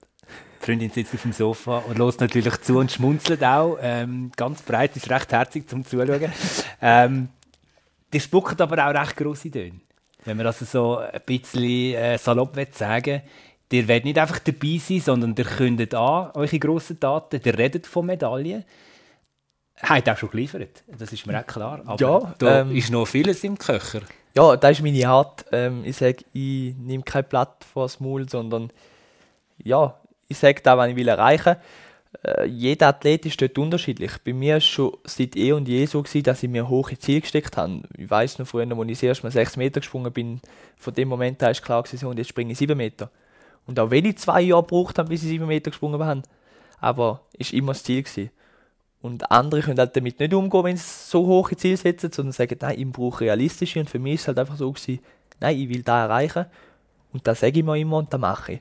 [0.61, 3.77] Die Freundin sitzt auf dem Sofa und lässt natürlich zu und schmunzelt auch.
[3.81, 6.31] Ähm, ganz breit, ist recht herzig zum Zuschauen.
[6.81, 7.27] Ähm,
[8.13, 9.81] die spuckt aber auch recht grosse Töne.
[10.23, 13.21] Wenn man das so ein bisschen äh, salopp sagen
[13.71, 17.85] Ihr werdet nicht einfach dabei sein, sondern ihr kündet an, eure grossen Daten, ihr redet
[17.85, 18.65] von Medaillen.
[19.81, 21.81] Hat auch schon geliefert, das ist mir auch klar.
[21.85, 24.01] Aber ja, da ähm, ist noch vieles im Köcher.
[24.35, 25.45] Ja, das ist meine Art.
[25.51, 28.71] Ähm, ich sage, ich nehme kein Blatt vor das Maul, sondern
[29.63, 31.55] ja, ich sage da, was ich will erreichen
[32.23, 34.11] äh, Jeder Athlet ist dort unterschiedlich.
[34.23, 36.97] Bei mir war es schon seit eh und je so, gewesen, dass ich mir hohe
[36.97, 37.81] Ziele gesteckt habe.
[37.97, 40.41] Ich weiß noch früher, als ich das erste Mal 6 Meter gesprungen bin,
[40.77, 43.09] von dem Moment an ist klar gewesen, und jetzt springe ich 7 Meter.
[43.65, 46.23] Und auch wenn ich zwei Jahre gebraucht habe, bis ich 7 Meter gesprungen bin,
[46.79, 48.03] aber es war immer das Ziel.
[48.03, 48.31] Gewesen.
[49.01, 52.57] Und andere können halt damit nicht umgehen, wenn sie so hohe Ziele setzen, sondern sagen,
[52.61, 53.79] nein, ich brauche realistische.
[53.79, 54.99] Und für mich ist es halt einfach so gewesen,
[55.39, 56.45] nein, ich will da erreichen.
[57.13, 58.59] Und das sage ich mir immer und das mache ich.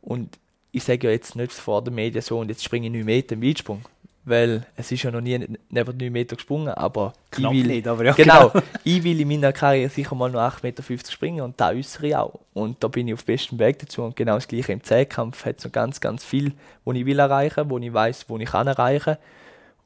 [0.00, 0.38] Und
[0.72, 3.34] ich sage ja jetzt nicht vor den Medien so, und jetzt springe ich 9 Meter
[3.34, 3.82] im Weitsprung.
[4.26, 7.86] Weil es ist ja noch nie neben 9 Meter gesprungen, aber Knapp ich will, nicht,
[7.86, 8.64] aber ja, genau, genau.
[8.84, 12.16] ich will in meiner Karriere sicher mal noch 8,50 Meter springen und da äußere ich
[12.16, 12.40] auch.
[12.54, 14.02] Und da bin ich auf bestem Weg dazu.
[14.02, 16.54] Und genau das gleiche im Zehnkampf hat es noch ganz, ganz viel,
[16.86, 19.18] wo ich will erreichen, wo ich weiß, wo ich kann erreichen kann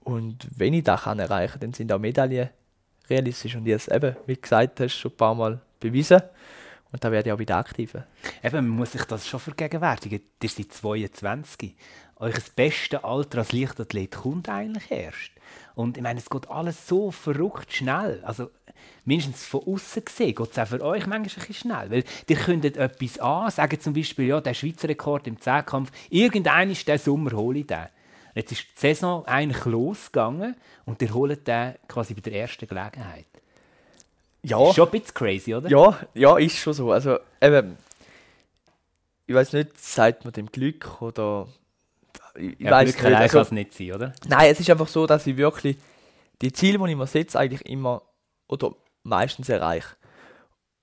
[0.08, 2.48] und wenn ich das kann erreichen kann, dann sind auch Medaillen
[3.10, 3.54] realistisch.
[3.56, 6.22] Und jetzt eben, wie gesagt hast, schon ein paar Mal bewiesen.
[6.90, 7.94] Und da werde ich auch wieder aktiv.
[8.42, 10.22] Eben, man muss sich das schon vergegenwärtigen.
[10.38, 11.76] Das sind 22.
[12.16, 15.30] euch das beste Alter als Leichtathlet kommt eigentlich erst.
[15.74, 18.22] Und ich meine, es geht alles so verrückt schnell.
[18.24, 18.50] Also,
[19.04, 21.90] mindestens von außen gesehen geht es auch für euch manchmal ein bisschen schnell.
[21.90, 26.70] Weil ihr könntet etwas an, sagen zum Beispiel, ja, der Schweizer Rekord im Zehnkampf, irgendein
[26.70, 27.88] ist der Sommer hole ich den.
[28.34, 33.26] Jetzt ist die Saison eigentlich losgegangen und ihr holt den quasi bei der ersten Gelegenheit.
[34.42, 34.68] Ja.
[34.68, 35.68] Ist schon ein bisschen crazy, oder?
[35.68, 36.92] Ja, ja, ist schon so.
[36.92, 37.76] Also, eben,
[39.26, 41.48] ich weiß nicht, sagt man dem Glück oder.
[42.36, 44.12] Ich, ja, weiß allein Also, kann es nicht sein, oder?
[44.28, 45.76] nein, es ist einfach so, dass ich wirklich
[46.40, 48.02] die Ziele, die ich mir setze, eigentlich immer
[48.46, 49.96] oder meistens erreiche.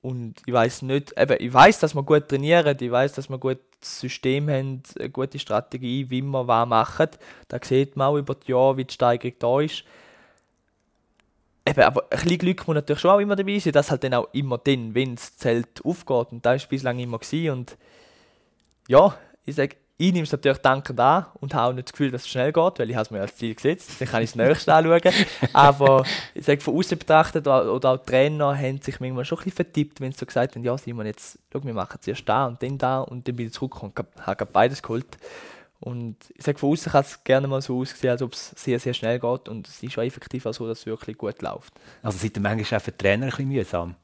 [0.06, 3.40] Und ich weiß nicht, eben, ich weiß, dass wir gut trainieren, ich weiß, dass wir
[3.40, 7.10] gut System haben, eine gute Strategie, wie wir was machen.
[7.48, 9.84] Da sieht man auch über die Jahre, wie die Steigerung da ist.
[11.68, 14.14] Eben, aber ein bisschen Glück muss natürlich schon auch immer dabei sein, dass halt dann
[14.14, 16.32] auch immer dann, wenn das Zelt aufgeht.
[16.32, 17.18] Und da war bislang immer.
[17.18, 17.50] Gewesen.
[17.50, 17.78] Und
[18.88, 22.12] ja, ich sage, ich nehme es natürlich dankend an und habe auch nicht das Gefühl,
[22.12, 24.36] dass es schnell geht, weil ich es mir als Ziel gesetzt Dann kann ich das
[24.36, 25.14] nächste anschauen.
[25.54, 26.04] Aber
[26.34, 29.56] ich sage, von außen betrachtet oder auch die Trainer haben sich manchmal schon ein bisschen
[29.56, 32.62] vertippt, wenn sie so gesagt haben, ja Simon, jetzt, schau, wir machen zuerst da und
[32.62, 35.18] dann da und dann bin ich zurückgekommen und habe beides geholt.
[35.80, 38.80] Und ich sage, von außen kann es gerne mal so aussehen, als ob es sehr,
[38.80, 41.74] sehr schnell geht und es ist auch effektiv auch so, dass es wirklich gut läuft.
[42.02, 43.96] Also ihr manchmal auch für die Trainer ein bisschen mühsam.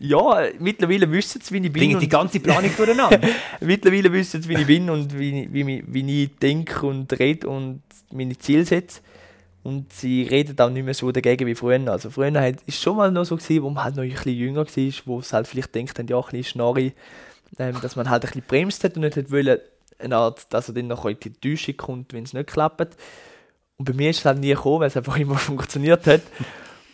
[0.00, 1.88] Ja, mittlerweile wissen sie, wie ich bin.
[1.88, 3.20] Bringt die ganze Planung durcheinander.
[3.60, 7.82] Mittlerweile wissen sie, wie ich bin und wie, wie, wie, ich denke und rede und
[8.10, 9.00] meine Ziele setze.
[9.62, 11.90] Und sie reden auch nicht mehr so dagegen wie früher.
[11.90, 14.34] Also früher war es schon mal noch so, gewesen, wo man halt noch ein bisschen
[14.36, 16.92] jünger war, wo es halt vielleicht denkt, ja, ein bisschen Schnorri,
[17.58, 19.58] ähm, dass man halt ein bisschen bremst hat und nicht wollen,
[19.98, 22.96] eine Art, dass er dann noch in die Täuschung kommt, wenn es nicht klappt.
[23.76, 26.22] Und bei mir ist es halt nie gekommen, weil es einfach immer funktioniert hat.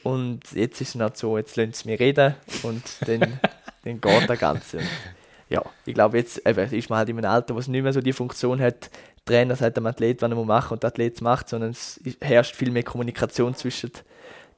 [0.02, 3.20] Und jetzt ist es halt so, jetzt lassen sie mich reden und dann,
[3.84, 4.78] dann geht das Ganze.
[4.78, 4.88] Und
[5.48, 7.92] ja, ich glaube, jetzt eben, ist man halt in einem Alter, wo es nicht mehr
[7.92, 8.90] so die Funktion hat,
[9.26, 12.00] der Trainer sagt dem Athlet, was er machen muss und der Athlet macht, sondern es
[12.20, 13.90] herrscht viel mehr Kommunikation zwischen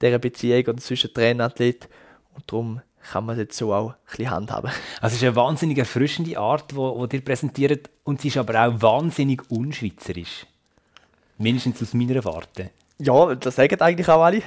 [0.00, 1.88] dieser Beziehung und zwischen Trainer und Athlet.
[2.35, 4.70] Und darum kann man es jetzt so auch ein bisschen handhaben.
[5.00, 8.37] Also es ist eine wahnsinnig erfrischende Art, die wo, wo ihr präsentiert und sie ist
[8.37, 10.46] aber auch wahnsinnig unschweizerisch.
[11.38, 12.70] Mindestens aus meiner Warte.
[12.98, 14.42] Ja, das sagen eigentlich auch alle.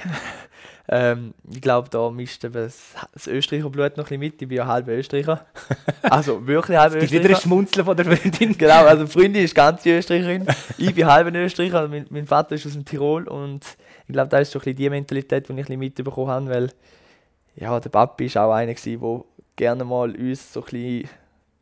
[0.88, 4.42] Ähm, ich glaube, da mischt eben das, das Österreicher Blut noch ein bisschen mit.
[4.42, 5.46] Ich bin ja halb Österreicher.
[6.02, 7.40] Also wirklich halb gibt wieder ein Österreicher.
[7.42, 8.56] Schmunzeln von der Freundin.
[8.56, 10.46] Genau, also die Freundin ist ganz Österreicherin.
[10.78, 13.64] Ich bin halb Österreicher, also mein, mein Vater ist aus dem Tirol und
[14.06, 16.48] ich glaube, das ist so ein bisschen die Mentalität, die ich ein bisschen mitbekommen habe,
[16.48, 16.72] weil
[17.56, 19.20] ja, der Papi ist auch einer der
[19.56, 21.10] gerne mal uns so ein bisschen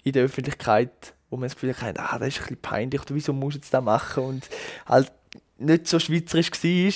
[0.03, 3.15] in der Öffentlichkeit, wo man das Gefühl hat, ah, das ist ein bisschen peinlich, oder
[3.15, 4.49] wieso musst du jetzt das machen und
[4.87, 5.11] halt
[5.59, 6.93] nicht so schweizerisch war.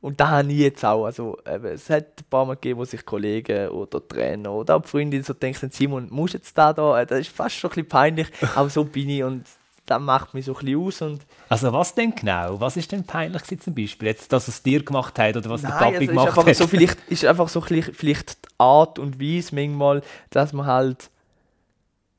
[0.00, 1.04] Und da habe ich jetzt auch.
[1.06, 4.82] Also, eben, es hat ein paar Mal gegeben, wo sich Kollegen oder Trainer oder auch
[4.82, 7.04] die Freundin so denken, Simon, musst du jetzt da, da?
[7.04, 9.44] Das ist fast schon ein bisschen peinlich, aber so bin ich und
[9.86, 11.02] das macht mich so ein bisschen aus.
[11.02, 12.60] Und Also was denn genau?
[12.60, 14.08] Was ist denn peinlich gewesen zum Beispiel?
[14.08, 16.46] Jetzt das, was dir gemacht hat oder was der Nein, Papi also ist gemacht einfach
[16.46, 16.56] hat?
[16.56, 21.10] so vielleicht, ist einfach so vielleicht die Art und Weise manchmal, dass man halt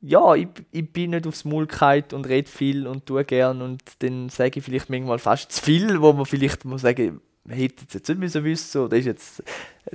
[0.01, 1.67] ja, ich, ich bin nicht aufs Maul
[2.13, 6.01] und rede viel und tue gern und dann sage ich vielleicht manchmal fast zu viel,
[6.01, 9.39] wo man vielleicht muss sagen, man hätte es jetzt nicht müssen wissen oder ist jetzt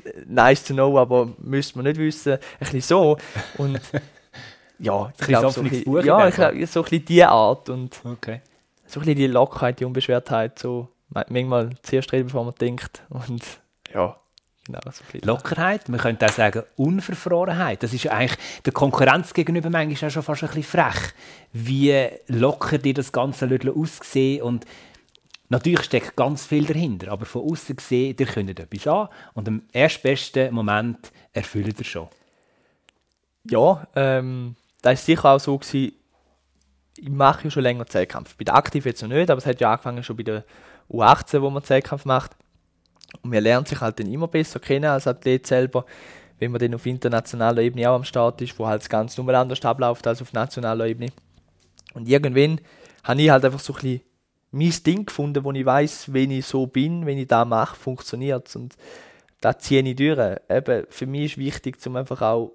[0.04, 2.32] äh, nice to know, aber müsste man nicht wissen.
[2.34, 3.16] Ein bisschen so.
[3.58, 3.80] Und
[4.78, 8.40] ja, ich glaube, so, bisschen- ja, ich glaube, so ein bisschen die Art und Okay.
[8.86, 13.02] so ein bisschen die Lockerheit, die Unbeschwertheit, so ma- manchmal zuerst reden, bevor man denkt
[13.10, 13.42] und
[13.94, 14.16] ja,
[14.66, 15.04] genau, so.
[15.22, 17.82] Lockerheit, man könnte auch sagen Unverfrorenheit.
[17.84, 21.14] Das ist eigentlich der Konkurrenz gegenüber manchmal auch schon fast ein bisschen frech.
[21.52, 24.64] Wie locker dir das Ganze aussehen und
[25.48, 29.62] natürlich steckt ganz viel dahinter, aber von außen gesehen, ihr könnt etwas an und im
[29.72, 32.08] erstbesten Moment erfüllt ihr schon.
[33.44, 35.92] Ja, ähm, da ist sicher auch so gewesen,
[36.96, 38.36] ich mache ja schon länger Zehnkampf.
[38.36, 40.44] Bei der Aktiv jetzt noch nicht, aber es hat ja angefangen schon bei der
[40.90, 42.32] U18, wo man Zehnkampf macht.
[43.22, 45.84] Und man lernt sich halt dann immer besser kennen als Athlet selber,
[46.38, 49.36] wenn man dann auf internationaler Ebene auch am Start ist, wo halt das Ganze nochmal
[49.36, 51.10] anders abläuft als auf nationaler Ebene.
[51.94, 52.60] Und irgendwann
[53.02, 54.00] habe ich halt einfach so ein bisschen
[54.54, 58.48] mein Ding gefunden, wo ich weiß, wenn ich so bin, wenn ich da mache, funktioniert
[58.48, 58.56] es.
[58.56, 58.76] Und
[59.40, 60.38] da ziehe ich durch.
[60.48, 62.52] Eben, für mich ist wichtig, zum einfach auch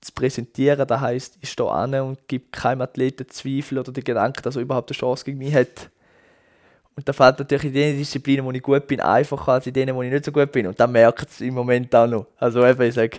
[0.00, 0.86] zu präsentieren.
[0.86, 4.62] Das heisst, ich stehe an und gebe keinem Athleten Zweifel oder den Gedanken, dass er
[4.62, 5.90] überhaupt eine Chance gegen mich hat.
[6.94, 9.94] Und da fällt natürlich in den Disziplinen, wo ich gut bin, einfacher als in denen,
[9.94, 10.66] wo ich nicht so gut bin.
[10.66, 12.26] Und das merkt es im Moment auch noch.
[12.36, 13.18] Also eben, ich sage,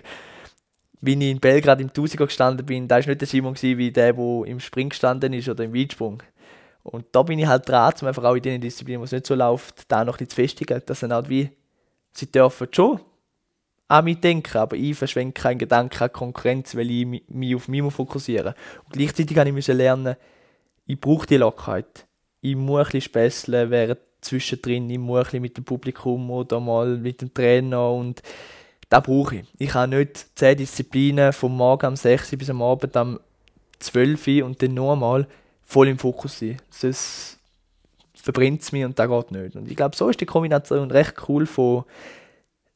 [1.00, 4.12] wie ich in Belgrad im 1000er gestanden bin, da war nicht der Simon wie der,
[4.12, 6.22] der im Spring gestanden ist oder im Weitsprung.
[6.82, 9.26] Und da bin ich halt dran, um einfach auch in den Disziplinen, wo es nicht
[9.26, 10.82] so läuft, da noch ein bisschen zu festigen.
[10.86, 11.50] Dass dann halt wie,
[12.12, 13.00] sie dürfen schon
[13.88, 17.66] an mich denken, aber ich verschwende keinen Gedanken an Konkurrenz, weil ich mi- mich auf
[17.68, 18.84] mich fokussieren muss.
[18.86, 20.16] Und gleichzeitig habe ich lernen,
[20.86, 22.06] ich brauche die Lockerheit.
[22.40, 26.60] Ich muss ein bisschen späßeln, während zwischendrin, ich muss ein bisschen mit dem Publikum oder
[26.60, 28.22] mal mit dem Trainer und
[28.88, 29.44] das brauche ich.
[29.58, 33.20] Ich habe nicht 10 Disziplinen vom Morgen um 6 Uhr bis am Abend um
[33.78, 35.26] 12 Uhr und dann noch einmal
[35.70, 36.56] voll im Fokus sein.
[36.68, 37.38] Sonst
[38.14, 39.56] verbrennt es mich und das geht nicht.
[39.56, 41.84] Und ich glaube, so ist die Kombination recht cool von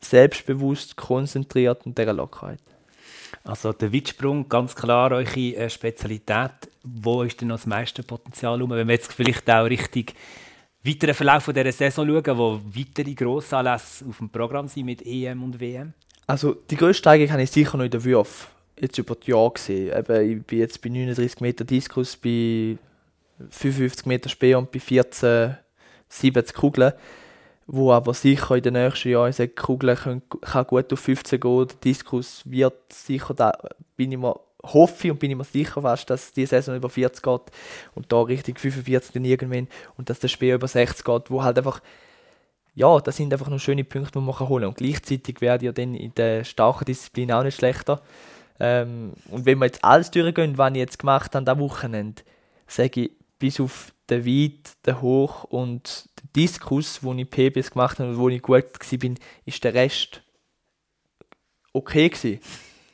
[0.00, 2.60] selbstbewusst, konzentriert und dieser Lockerheit.
[3.42, 6.52] Also der Weitsprung, ganz klar eure äh, Spezialität.
[6.84, 8.70] Wo ist denn noch das meiste Potenzial rum?
[8.70, 10.14] Wenn wir jetzt vielleicht auch richtig
[10.84, 15.58] weiteren Verlauf dieser Saison schauen, wo weitere Grossanlässe auf dem Programm sind mit EM und
[15.58, 15.94] WM?
[16.26, 19.52] Also die grösste Steigerung habe ich sicher noch in der Würf jetzt über die Jahre
[19.52, 19.96] gesehen.
[19.96, 22.76] Eben, ich bin jetzt bei 39 Meter Diskus, bei
[23.50, 25.56] 55 Meter Speer und bei 14,
[26.08, 26.92] 70 Kugeln.
[27.66, 31.66] Wo aber sicher in den nächsten Jahren, ich Kugeln können, kann gut auf 15 gehen,
[31.66, 33.52] der Diskus wird sicher, da
[33.96, 37.22] bin ich mir, hoffe und bin ich mir sicher fast, dass die Saison über 40
[37.22, 37.40] geht
[37.94, 41.56] und da Richtung 45 dann irgendwann und dass der Speer über 60 geht, wo halt
[41.56, 41.80] einfach
[42.74, 44.68] ja, das sind einfach noch schöne Punkte, die man holen kann.
[44.68, 48.02] Und gleichzeitig werde ich ja dann in der starken Disziplin auch nicht schlechter.
[48.60, 52.22] Ähm, und wenn wir jetzt alles durchgehen, was ich jetzt gemacht habe, am Wochenende,
[52.66, 57.98] sage ich, bis auf den Weit, den Hoch und den Diskus, wo ich PBs gemacht
[57.98, 59.10] habe und wo ich gut war,
[59.44, 60.22] ist der Rest
[61.72, 62.40] okay gewesen.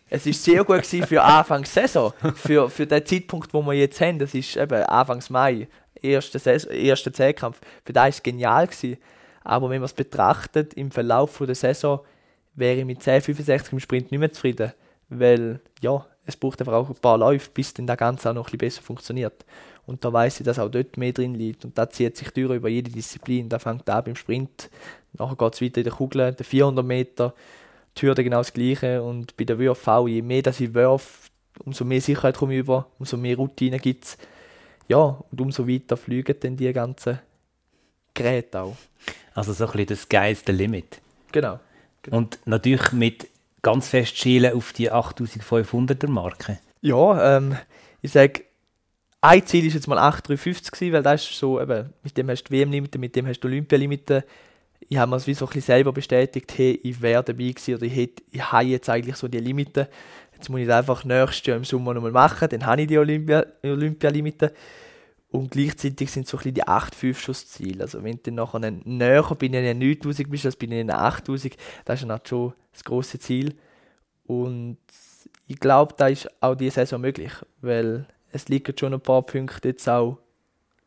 [0.09, 4.19] Es war sehr gut für Anfang Saison, für, für den Zeitpunkt, wo wir jetzt haben.
[4.19, 7.61] Das ist eben Anfangs Mai, erster, Saison, erster Zehnkampf.
[7.85, 8.67] Für das war es genial.
[8.67, 8.99] Gewesen.
[9.45, 12.01] Aber wenn man es betrachtet, im Verlauf der Saison
[12.55, 14.73] wäre ich mit 10,65 im Sprint nicht mehr zufrieden
[15.11, 18.47] weil ja, es braucht einfach auch ein paar Läufe, bis dann das Ganze auch noch
[18.47, 19.45] ein bisschen besser funktioniert.
[19.87, 21.65] Und da weiß ich, dass auch dort mehr drin liegt.
[21.65, 23.49] Und da zieht sich durch über jede Disziplin.
[23.49, 24.71] Da fängt an beim Sprint,
[25.15, 27.35] nachher geht es weiter in der Kugel, der 400 Meter,
[27.97, 29.03] die Hürde genau das Gleiche.
[29.03, 31.29] Und bei der Würf auch, je mehr dass ich werfe,
[31.65, 34.19] umso mehr Sicherheit komme ich über, umso mehr Routine gibt es.
[34.89, 37.19] Ja, und umso weiter fliegen dann die ganzen
[38.15, 38.77] Geräte auch.
[39.35, 41.01] Also so ein bisschen das is the limit.
[41.33, 41.59] Genau.
[42.03, 42.17] genau.
[42.17, 43.29] Und natürlich mit
[43.63, 46.59] ganz fest schielen auf die 8500er Marke?
[46.81, 47.57] Ja, ähm,
[48.03, 48.45] ich sage,
[49.21, 52.45] ein Ziel ist jetzt mal 8,350 gewesen, weil das ist so, eben, mit dem hast
[52.45, 54.25] du WM-Limite, mit dem hast du Olympia-Limite.
[54.89, 57.75] Ich habe mir das wie so ein bisschen selber bestätigt, hey, ich wäre dabei gewesen
[57.75, 59.89] oder ich, hätte, ich habe jetzt eigentlich so die Limite.
[60.35, 62.97] Jetzt muss ich das einfach nächstes Jahr im Sommer nochmal machen, dann habe ich die
[62.99, 63.59] Olympia-Limite.
[63.63, 64.11] Olympia
[65.33, 67.85] und gleichzeitig sind so ein bisschen die 8-5 Schussziele.
[67.85, 72.09] Also wenn du nachher näher bei den 9000 bist, als bei den 8000, das ist
[72.09, 73.55] dann schon das große Ziel.
[74.27, 74.79] Und
[75.47, 79.69] ich glaube, da ist auch diese Saison möglich, weil es liegen schon ein paar Punkte
[79.69, 80.19] jetzt auch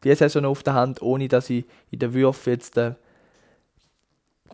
[0.03, 2.95] diese Saison auf der Hand, ohne dass ich in der Würfe jetzt äh,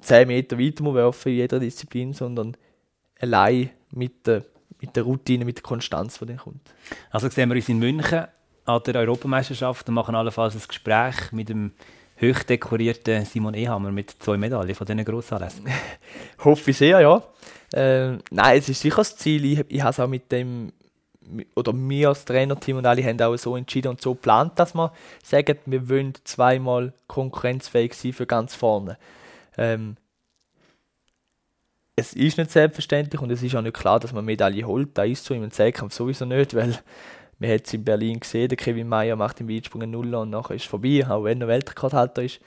[0.02, 2.56] 10 Meter weiter werfen in jeder Disziplin, sondern
[3.20, 4.46] allein mit der,
[4.80, 6.62] mit der Routine, mit der Konstanz, die dann kommt.
[7.10, 8.28] Also sehen wir uns in München
[8.70, 11.72] an der Europameisterschaft und machen allenfalls ein Gespräch mit dem
[12.22, 15.66] hochdekorierten Simon Ehammer mit zwei Medaillen von diesen Grossanlässen.
[16.44, 17.24] Hoffe ich sehr, ja.
[17.74, 19.46] Äh, nein, es ist sicher das Ziel.
[19.46, 20.74] Ich, ich habe es auch mit dem,
[21.56, 24.92] oder wir als Trainerteam und alle haben auch so entschieden und so geplant, dass wir
[25.24, 28.98] sagen, wir wollen zweimal konkurrenzfähig sein für ganz vorne.
[29.58, 29.96] Ähm,
[31.96, 34.98] es ist nicht selbstverständlich und es ist auch nicht klar, dass man Medaille holt.
[34.98, 36.78] Da ist so im Zehnkampf sowieso nicht, weil
[37.40, 40.30] man hat es in Berlin gesehen, der Kevin Meyer macht im Weitsprung einen Nuller und
[40.30, 42.42] nachher ist es vorbei, auch wenn er Weltrekordhalter ist.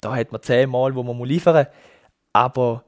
[0.00, 1.74] Da hat man zehnmal, wo man liefern muss.
[2.32, 2.84] Aber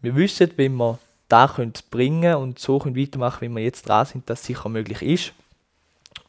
[0.00, 1.46] wir wissen, wenn wir da
[1.90, 5.02] bringen können und so können weitermachen wie wir jetzt dran sind, dass es sicher möglich
[5.02, 5.32] ist.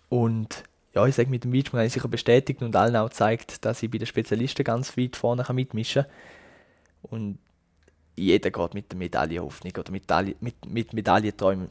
[0.09, 0.63] Und
[0.95, 3.83] ja, ich sage, mit dem Weitsprung habe ich sicher bestätigt und allen auch gezeigt, dass
[3.83, 6.11] ich bei den Spezialisten ganz weit vorne kann mitmischen kann.
[7.11, 7.39] Und
[8.15, 10.05] jeder geht mit der Medaillenhoffnung oder mit,
[10.39, 11.67] mit, mit Medaillenträumen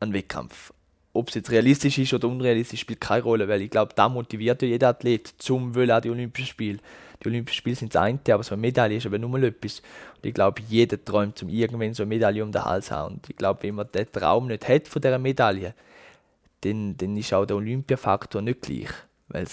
[0.00, 0.72] an den Wettkampf
[1.12, 4.62] ob es jetzt realistisch ist oder unrealistisch, spielt keine Rolle, weil ich glaube, da motiviert
[4.62, 6.78] ja jeder Athlet zum Wollen an die Olympischen Spiele.
[7.22, 9.82] Die Olympischen Spiele sind das eine, aber so eine Medaille ist aber nur mal etwas.
[10.16, 13.14] Und ich glaube, jeder träumt, zum irgendwann so eine Medaille um den Hals zu haben.
[13.14, 15.74] Und ich glaube, wenn man den Traum nicht hat von dieser Medaille,
[16.62, 18.90] dann, dann ist auch der Olympiafaktor nicht gleich.
[19.28, 19.46] Weil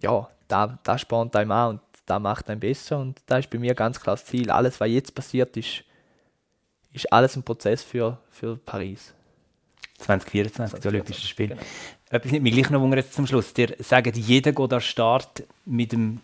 [0.00, 2.98] ja, da, da spornt einem an und da macht einen besser.
[2.98, 4.50] Und da ist bei mir ganz klar das Ziel.
[4.50, 5.84] Alles, was jetzt passiert ist,
[6.92, 9.12] ist alles ein Prozess für, für Paris.
[9.98, 11.54] 2024, die Olympischen Spiele.
[11.56, 11.62] Genau.
[12.10, 13.52] Etwas nicht mich gleich noch wundern zum Schluss.
[13.52, 16.20] Dir sagen, jeder geht an Start mit dem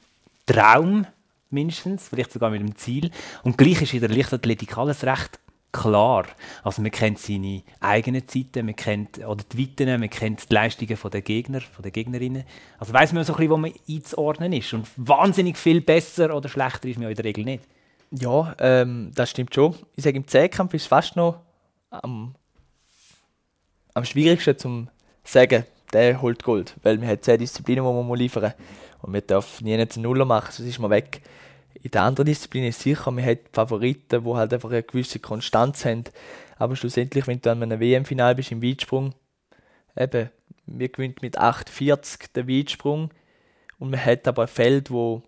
[0.46, 1.06] Traum
[1.50, 3.10] mindestens, vielleicht sogar mit dem Ziel.
[3.42, 5.38] Und gleich ist in der Leichtathletik alles recht
[5.72, 6.26] klar.
[6.62, 10.96] Also man kennt seine eigenen Zeiten, man kennt oder die Weiten, man kennt die Leistungen
[11.12, 12.44] der Gegner, von der Gegnerinnen.
[12.78, 14.72] Also weiß man so ein bisschen, wo man einzuordnen ist.
[14.72, 17.64] Und wahnsinnig viel besser oder schlechter ist man in der Regel nicht.
[18.10, 19.74] Ja, ähm, das stimmt schon.
[19.96, 21.40] Ich sage, im Zehnkampf ist es fast noch
[21.90, 22.34] am
[23.94, 24.86] am schwierigsten zu
[25.22, 26.74] sagen, der holt Gold.
[26.82, 28.52] Weil wir haben 10 Disziplinen, die man liefern muss.
[29.02, 31.20] Und wir dürfen nie einen Nuller machen, sonst ist man weg.
[31.82, 35.84] In der anderen Disziplin ist sicher, man hat Favoriten, die halt einfach eine gewisse Konstanz
[35.84, 36.04] haben.
[36.56, 39.14] Aber schlussendlich, wenn du an einem WM-Final bist im Weitsprung,
[39.96, 40.30] eben,
[40.66, 43.10] wir gewinnen mit 8,40 den Weitsprung
[43.78, 45.22] und man hat aber ein Feld, wo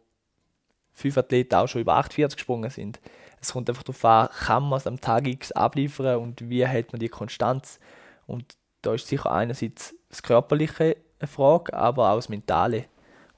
[0.94, 3.00] fünf Athleten auch schon über 8,40 gesprungen sind.
[3.40, 6.92] Es kommt einfach darauf an, kann man es am Tag X abliefern und wie hat
[6.92, 7.78] man die Konstanz.
[8.26, 12.84] Und da ist sicher einerseits das Körperliche eine Frage, aber auch das Mentale.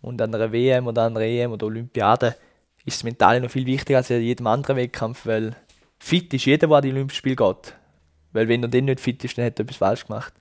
[0.00, 2.36] Und an einer WM oder an einer EM oder Olympiade
[2.84, 5.56] ist das Mentale noch viel wichtiger als in jedem anderen Wettkampf, weil
[5.98, 7.74] fit ist jeder, der an die Olympischen Spiele geht.
[8.32, 10.34] Weil wenn er dann nicht fit ist, dann hat er etwas falsch gemacht.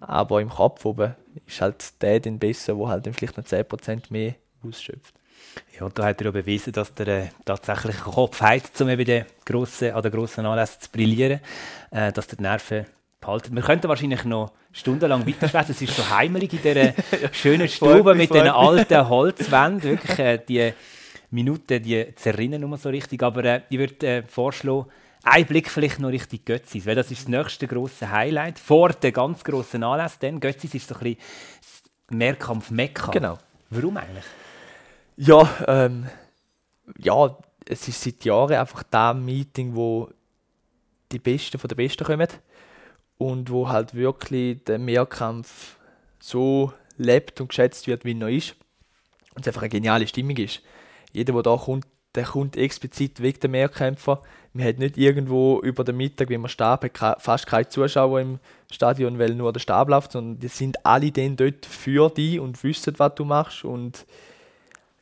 [0.00, 1.14] Aber im Kopf oben
[1.46, 4.34] ist halt der dann besser, der halt dann vielleicht noch 10% mehr
[4.66, 5.14] ausschöpft.
[5.78, 9.24] Ja, da hat er ja bewiesen, dass er äh, tatsächlich Kopf hat, um eben den
[9.44, 11.40] grossen, an den grossen Anlässen zu brillieren,
[11.90, 12.86] äh, dass die Nerven
[13.20, 13.54] behalten.
[13.54, 15.74] Wir könnten wahrscheinlich noch stundenlang weiterschwätzen.
[15.74, 16.94] Es ist so heimelig in dieser
[17.32, 19.90] schönen Stube mit diesen alten Holzwänden.
[19.90, 20.72] Wirklich, äh, die
[21.30, 23.22] Minuten, die zerrinnen nur so richtig.
[23.22, 24.86] Aber äh, ich würde äh, vorschlagen,
[25.22, 28.58] ein Blick vielleicht noch richtig Götzis, weil das ist das nächste grosse Highlight.
[28.58, 30.40] Vor den ganz grossen Anlässen.
[30.40, 31.18] Götzis ist so ein bisschen
[32.10, 33.10] Mehrkampf Mekka.
[33.10, 33.38] Genau.
[33.68, 34.24] Warum eigentlich?
[35.16, 36.06] Ja, ähm,
[36.98, 40.08] ja, es ist seit Jahren einfach das Meeting, wo
[41.12, 42.28] die Besten von den Besten kommen
[43.20, 45.76] und wo halt wirklich der Mehrkampf
[46.20, 48.56] so lebt und geschätzt wird, wie er noch ist.
[49.34, 50.62] Und es einfach eine geniale Stimmung ist.
[51.12, 54.22] Jeder, der da kommt, der kommt explizit wegen der Mehrkämpfer.
[54.54, 58.38] Wir haben nicht irgendwo über den Mittag, wie wir Stab, fast keine Zuschauer im
[58.72, 62.64] Stadion, weil nur der Stab läuft, sondern die sind alle dann dort für dich und
[62.64, 63.64] wissen, was du machst.
[63.66, 64.06] Und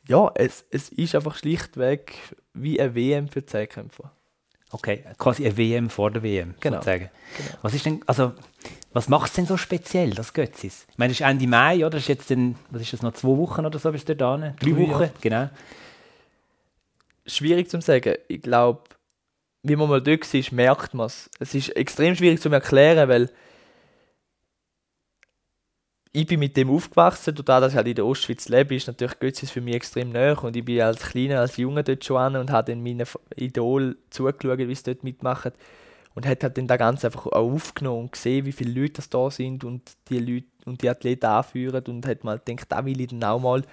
[0.09, 2.15] ja, es, es ist einfach schlichtweg
[2.53, 4.11] wie eine WM für Zehnkämpfer.
[4.71, 6.77] Okay, quasi eine WM vor der WM, genau.
[6.77, 7.09] sozusagen.
[7.37, 7.49] Genau.
[7.63, 8.33] Was ist denn, also,
[8.93, 10.85] was macht es denn so speziell, das Götzis?
[10.91, 11.91] Ich meine, es ist Ende Mai, oder?
[11.91, 14.37] Das ist jetzt dann, was ist das, noch zwei Wochen oder so bis du da?
[14.37, 15.11] Drei Drei Wochen, ja.
[15.21, 15.49] genau.
[17.25, 18.15] Schwierig zu sagen.
[18.27, 18.81] Ich glaube,
[19.63, 21.29] wie man mal dort ist, merkt man es.
[21.39, 23.29] Es ist extrem schwierig zu erklären, weil
[26.11, 29.19] ich bin mit dem aufgewachsen, dadurch, dass ich halt in der Ostschweiz lebe, ist natürlich
[29.19, 32.35] Götzis für mich extrem nah und ich bin als Kleiner, als Junge dort schon an
[32.35, 33.05] und habe dann meinen
[33.35, 35.51] Idol zugeschaut, wie sie dort mitmachen
[36.15, 39.09] und hat halt dann das Ganze einfach auch aufgenommen und gesehen, wie viele Leute das
[39.09, 42.99] da sind und die Leute und die Athleten anführen und hat mal gedacht, da will
[42.99, 43.63] ich dann auch mal.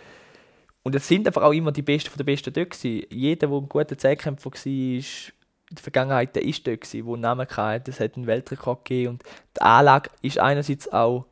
[0.82, 3.06] Und es sind einfach auch immer die Besten von den Besten dort gewesen.
[3.10, 5.02] Jeder, der ein guter Zehnkämpfer war, in
[5.74, 7.90] der Vergangenheit der ist dort gewesen, der einen Namen hatte.
[7.90, 9.24] Es hat einen Weltrekord gegeben und
[9.56, 11.26] die Anlage ist einerseits auch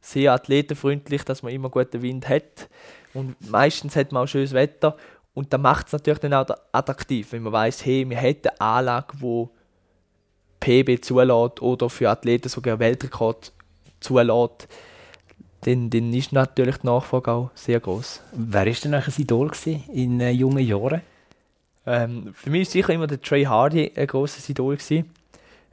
[0.00, 2.68] sehr athletenfreundlich, dass man immer guten Wind hat.
[3.14, 4.96] Und meistens hat man auch schönes Wetter.
[5.34, 8.60] Und da macht es natürlich dann auch attraktiv, wenn man weiß, hey, wir hätten eine
[8.60, 9.50] Anlage, wo
[10.60, 13.52] PB zulässt oder für Athleten sogar Weltrekord
[14.00, 14.68] zulässt.
[15.62, 18.22] Dann, dann ist natürlich die Nachfrage auch sehr groß.
[18.32, 19.50] Wer war denn ein Idol
[19.92, 21.02] in äh, jungen Jahren?
[21.86, 24.76] Ähm, für mich war sicher immer der Trey Hardy ein grosses Idol.
[24.76, 25.10] Gewesen.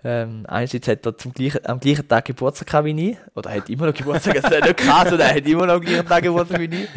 [0.05, 3.17] Ähm, einerseits hat er zum gleichen, am gleichen Tag Geburtstag gehabt wie ich.
[3.35, 5.75] Oder er hat immer noch Geburtstag, das ist nicht krass, oder er hat immer noch
[5.75, 6.89] am gleichen Tag Geburtstag wie ich.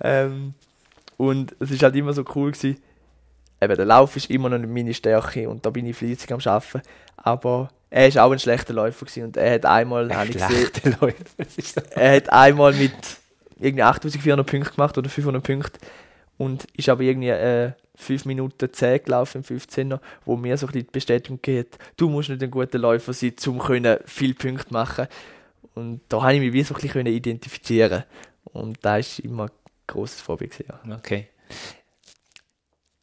[0.00, 0.54] Ähm,
[1.16, 2.78] und es war halt immer so cool gewesen.
[3.60, 6.40] Eben, der Lauf ist immer noch nicht meine Stärke und da bin ich fleißig am
[6.44, 6.82] Arbeiten.
[7.16, 11.24] Aber er war auch ein schlechter Läufer gewesen und er hat einmal, ein schlechter Läufer,
[11.94, 12.92] er hat einmal mit
[13.58, 15.80] irgendwie 8400 Punkten gemacht oder 500 Punkte
[16.38, 20.72] und ist aber irgendwie äh, 5 Minuten 10 gelaufen, im 15er, wo mir so ein
[20.72, 23.60] die Bestätigung geht, du musst nicht ein guter Läufer sein, um
[24.06, 25.08] viele Punkte machen
[25.74, 28.04] Und da habe ich mich wie so ein bisschen identifizieren
[28.44, 29.50] Und da ist immer ein
[29.86, 30.64] grosses Vorbild.
[30.66, 30.96] Ja.
[30.96, 31.28] Okay.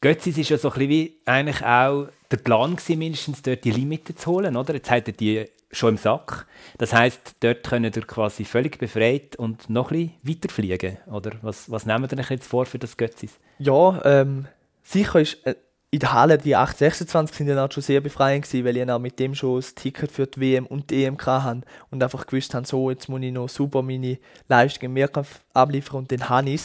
[0.06, 3.72] Götzis ist ja so ein bisschen wie eigentlich auch der Plan gewesen, mindestens dort die
[3.72, 4.76] Limiten zu holen, oder?
[4.76, 6.46] Jetzt hat er die schon im Sack.
[6.78, 11.32] Das heißt, dort können ihr quasi völlig befreit und noch ein bisschen weiterfliegen, oder?
[11.42, 13.40] Was, was nehmen wir euch jetzt vor für das Götzis?
[13.58, 14.46] Ja, ähm,
[14.84, 15.56] sicher ist äh,
[15.90, 19.34] in der Halle die 826 sind dann schon sehr befreiend gewesen, weil ich mit dem
[19.34, 22.92] schon das Ticket für die WM und die EM hatte und einfach gewusst habe, so,
[22.92, 26.62] jetzt muss ich noch super meine Leistung im Mehrkampf abliefern und den habe ich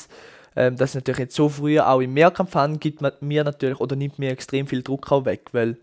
[0.60, 4.18] ähm, dass natürlich jetzt so früh auch im Mehrkampf haben, gibt mir natürlich oder nimmt
[4.18, 5.78] mir extrem viel Druck auch weg, weil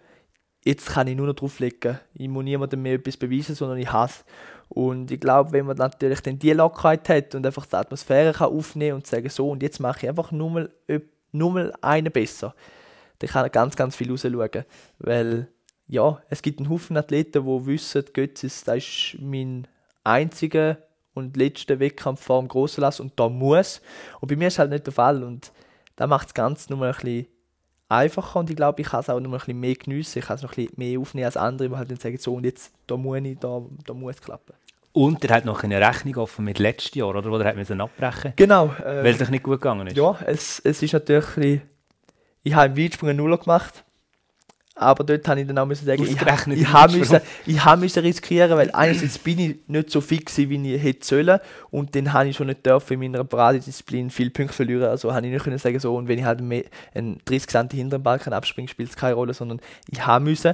[0.64, 2.00] jetzt kann ich nur noch drauflegen.
[2.14, 4.24] Ich muss niemandem mehr etwas beweisen, sondern ich hasse.
[4.70, 8.52] Und ich glaube, wenn man natürlich dann die Lockerheit hat und einfach die Atmosphäre kann
[8.52, 10.70] aufnehmen und sagen, so, und jetzt mache ich einfach nur mal
[11.32, 12.54] nur mal einen besser.
[13.18, 14.64] Dann kann er ganz, ganz viel rausschauen.
[15.00, 15.48] Weil,
[15.88, 19.68] ja, es gibt einen Haufen Athleten, die wissen, Götzis, das ist mein
[20.04, 20.78] einziger
[21.18, 23.82] und letzter Wettkampf vor dem grossen Lass und da muss.
[24.22, 25.24] Und bei mir ist halt nicht der Fall.
[25.24, 25.52] Und
[25.96, 27.28] da macht das Ganze nur ein bisschen
[27.90, 30.20] einfacher und ich glaube, ich kann es auch noch ein bisschen mehr geniessen.
[30.20, 32.34] Ich kann es noch ein bisschen mehr aufnehmen als andere, die halt dann sagen, so
[32.36, 34.54] und jetzt, da muss ich, da, da muss es klappen.
[34.94, 37.30] Und er hat noch eine Rechnung offen mit letztes Jahr, oder?
[37.30, 38.74] Wo er hat abbrechen Genau.
[38.84, 39.96] weil Äh, es sich nicht gut gegangen ist.
[39.96, 41.62] ja, es, es ist natürlich ein bisschen,
[42.44, 43.84] Ich habe im Weitsprung einen Nuller gemacht.
[44.80, 47.66] Aber dort habe ich dann auch müssen sagen, ich, Ausgerechnet ich, im habe müssen, ich
[47.66, 51.40] habe müssen riskieren, weil einerseits bin ich nicht so gewesen, wie ich hätte sollen.
[51.72, 55.26] Und dann habe ich schon nicht dürfen in meiner Paradedisziplin viele Punkte verlieren, also habe
[55.26, 56.64] ich nicht können sagen so und wenn ich halt mehr,
[56.94, 59.60] einen 30 cm hinteren Balken abspringe, spielt es keine Rolle, sondern
[59.90, 60.54] ich habe müssen.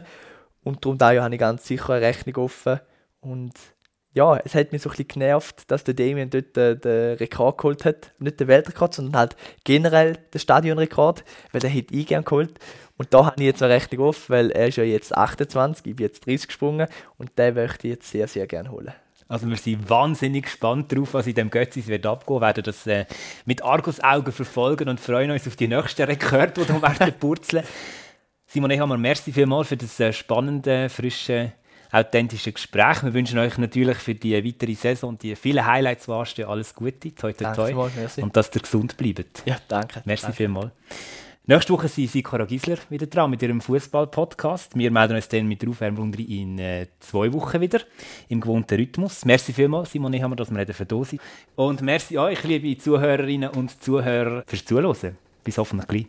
[0.64, 2.80] Und darum da habe ich ganz sicher eine Rechnung offen.
[3.20, 3.54] Und
[4.14, 7.58] ja, es hat mich so ein bisschen genervt, dass der Damien dort den, den Rekord
[7.58, 8.12] geholt hat.
[8.20, 12.60] Nicht den Weltrekord, sondern halt generell den Stadionrekord, weil den hätte ich gerne geholt.
[12.98, 15.96] Und da habe ich jetzt eine Rechnung offen, weil er ist ja jetzt 28, ich
[15.96, 16.88] bin jetzt 30 gesprungen
[17.18, 18.94] und den möchte ich jetzt sehr, sehr gerne holen.
[19.28, 22.38] Also wir sind wahnsinnig gespannt darauf, was in dem Götzis wird abgehen.
[22.38, 23.06] Wir werden das äh,
[23.46, 27.64] mit Argusaugen verfolgen und freuen uns auf die nächsten Rekorde, die da werden purzeln.
[28.46, 31.54] Simon Ehammer, merci vielmals für das äh, spannende, frische,
[31.94, 33.04] authentische Gespräch.
[33.04, 37.14] Wir wünschen euch natürlich für die weitere Saison und die vielen Highlights, anstehen, alles Gute.
[37.14, 37.90] Toi, toi, toi.
[37.96, 38.22] merci.
[38.22, 39.44] Und dass ihr gesund bleibt.
[39.46, 40.02] Ja, danke.
[40.06, 40.38] Merci danke.
[40.38, 40.72] vielmals.
[41.46, 44.78] Nächste Woche sind Sikora Gisler wieder dran mit ihrem Fußball-Podcast.
[44.78, 47.82] Wir melden uns dann mit der Aufwärmrunde in äh, zwei Wochen wieder
[48.30, 49.26] im gewohnten Rhythmus.
[49.26, 51.22] Merci vielmals, Simon Ehammer, dass wir für da sind.
[51.56, 55.18] Und merci euch, liebe Zuhörerinnen und Zuhörer, fürs Zuhören.
[55.44, 56.08] Bis hoffentlich gleich.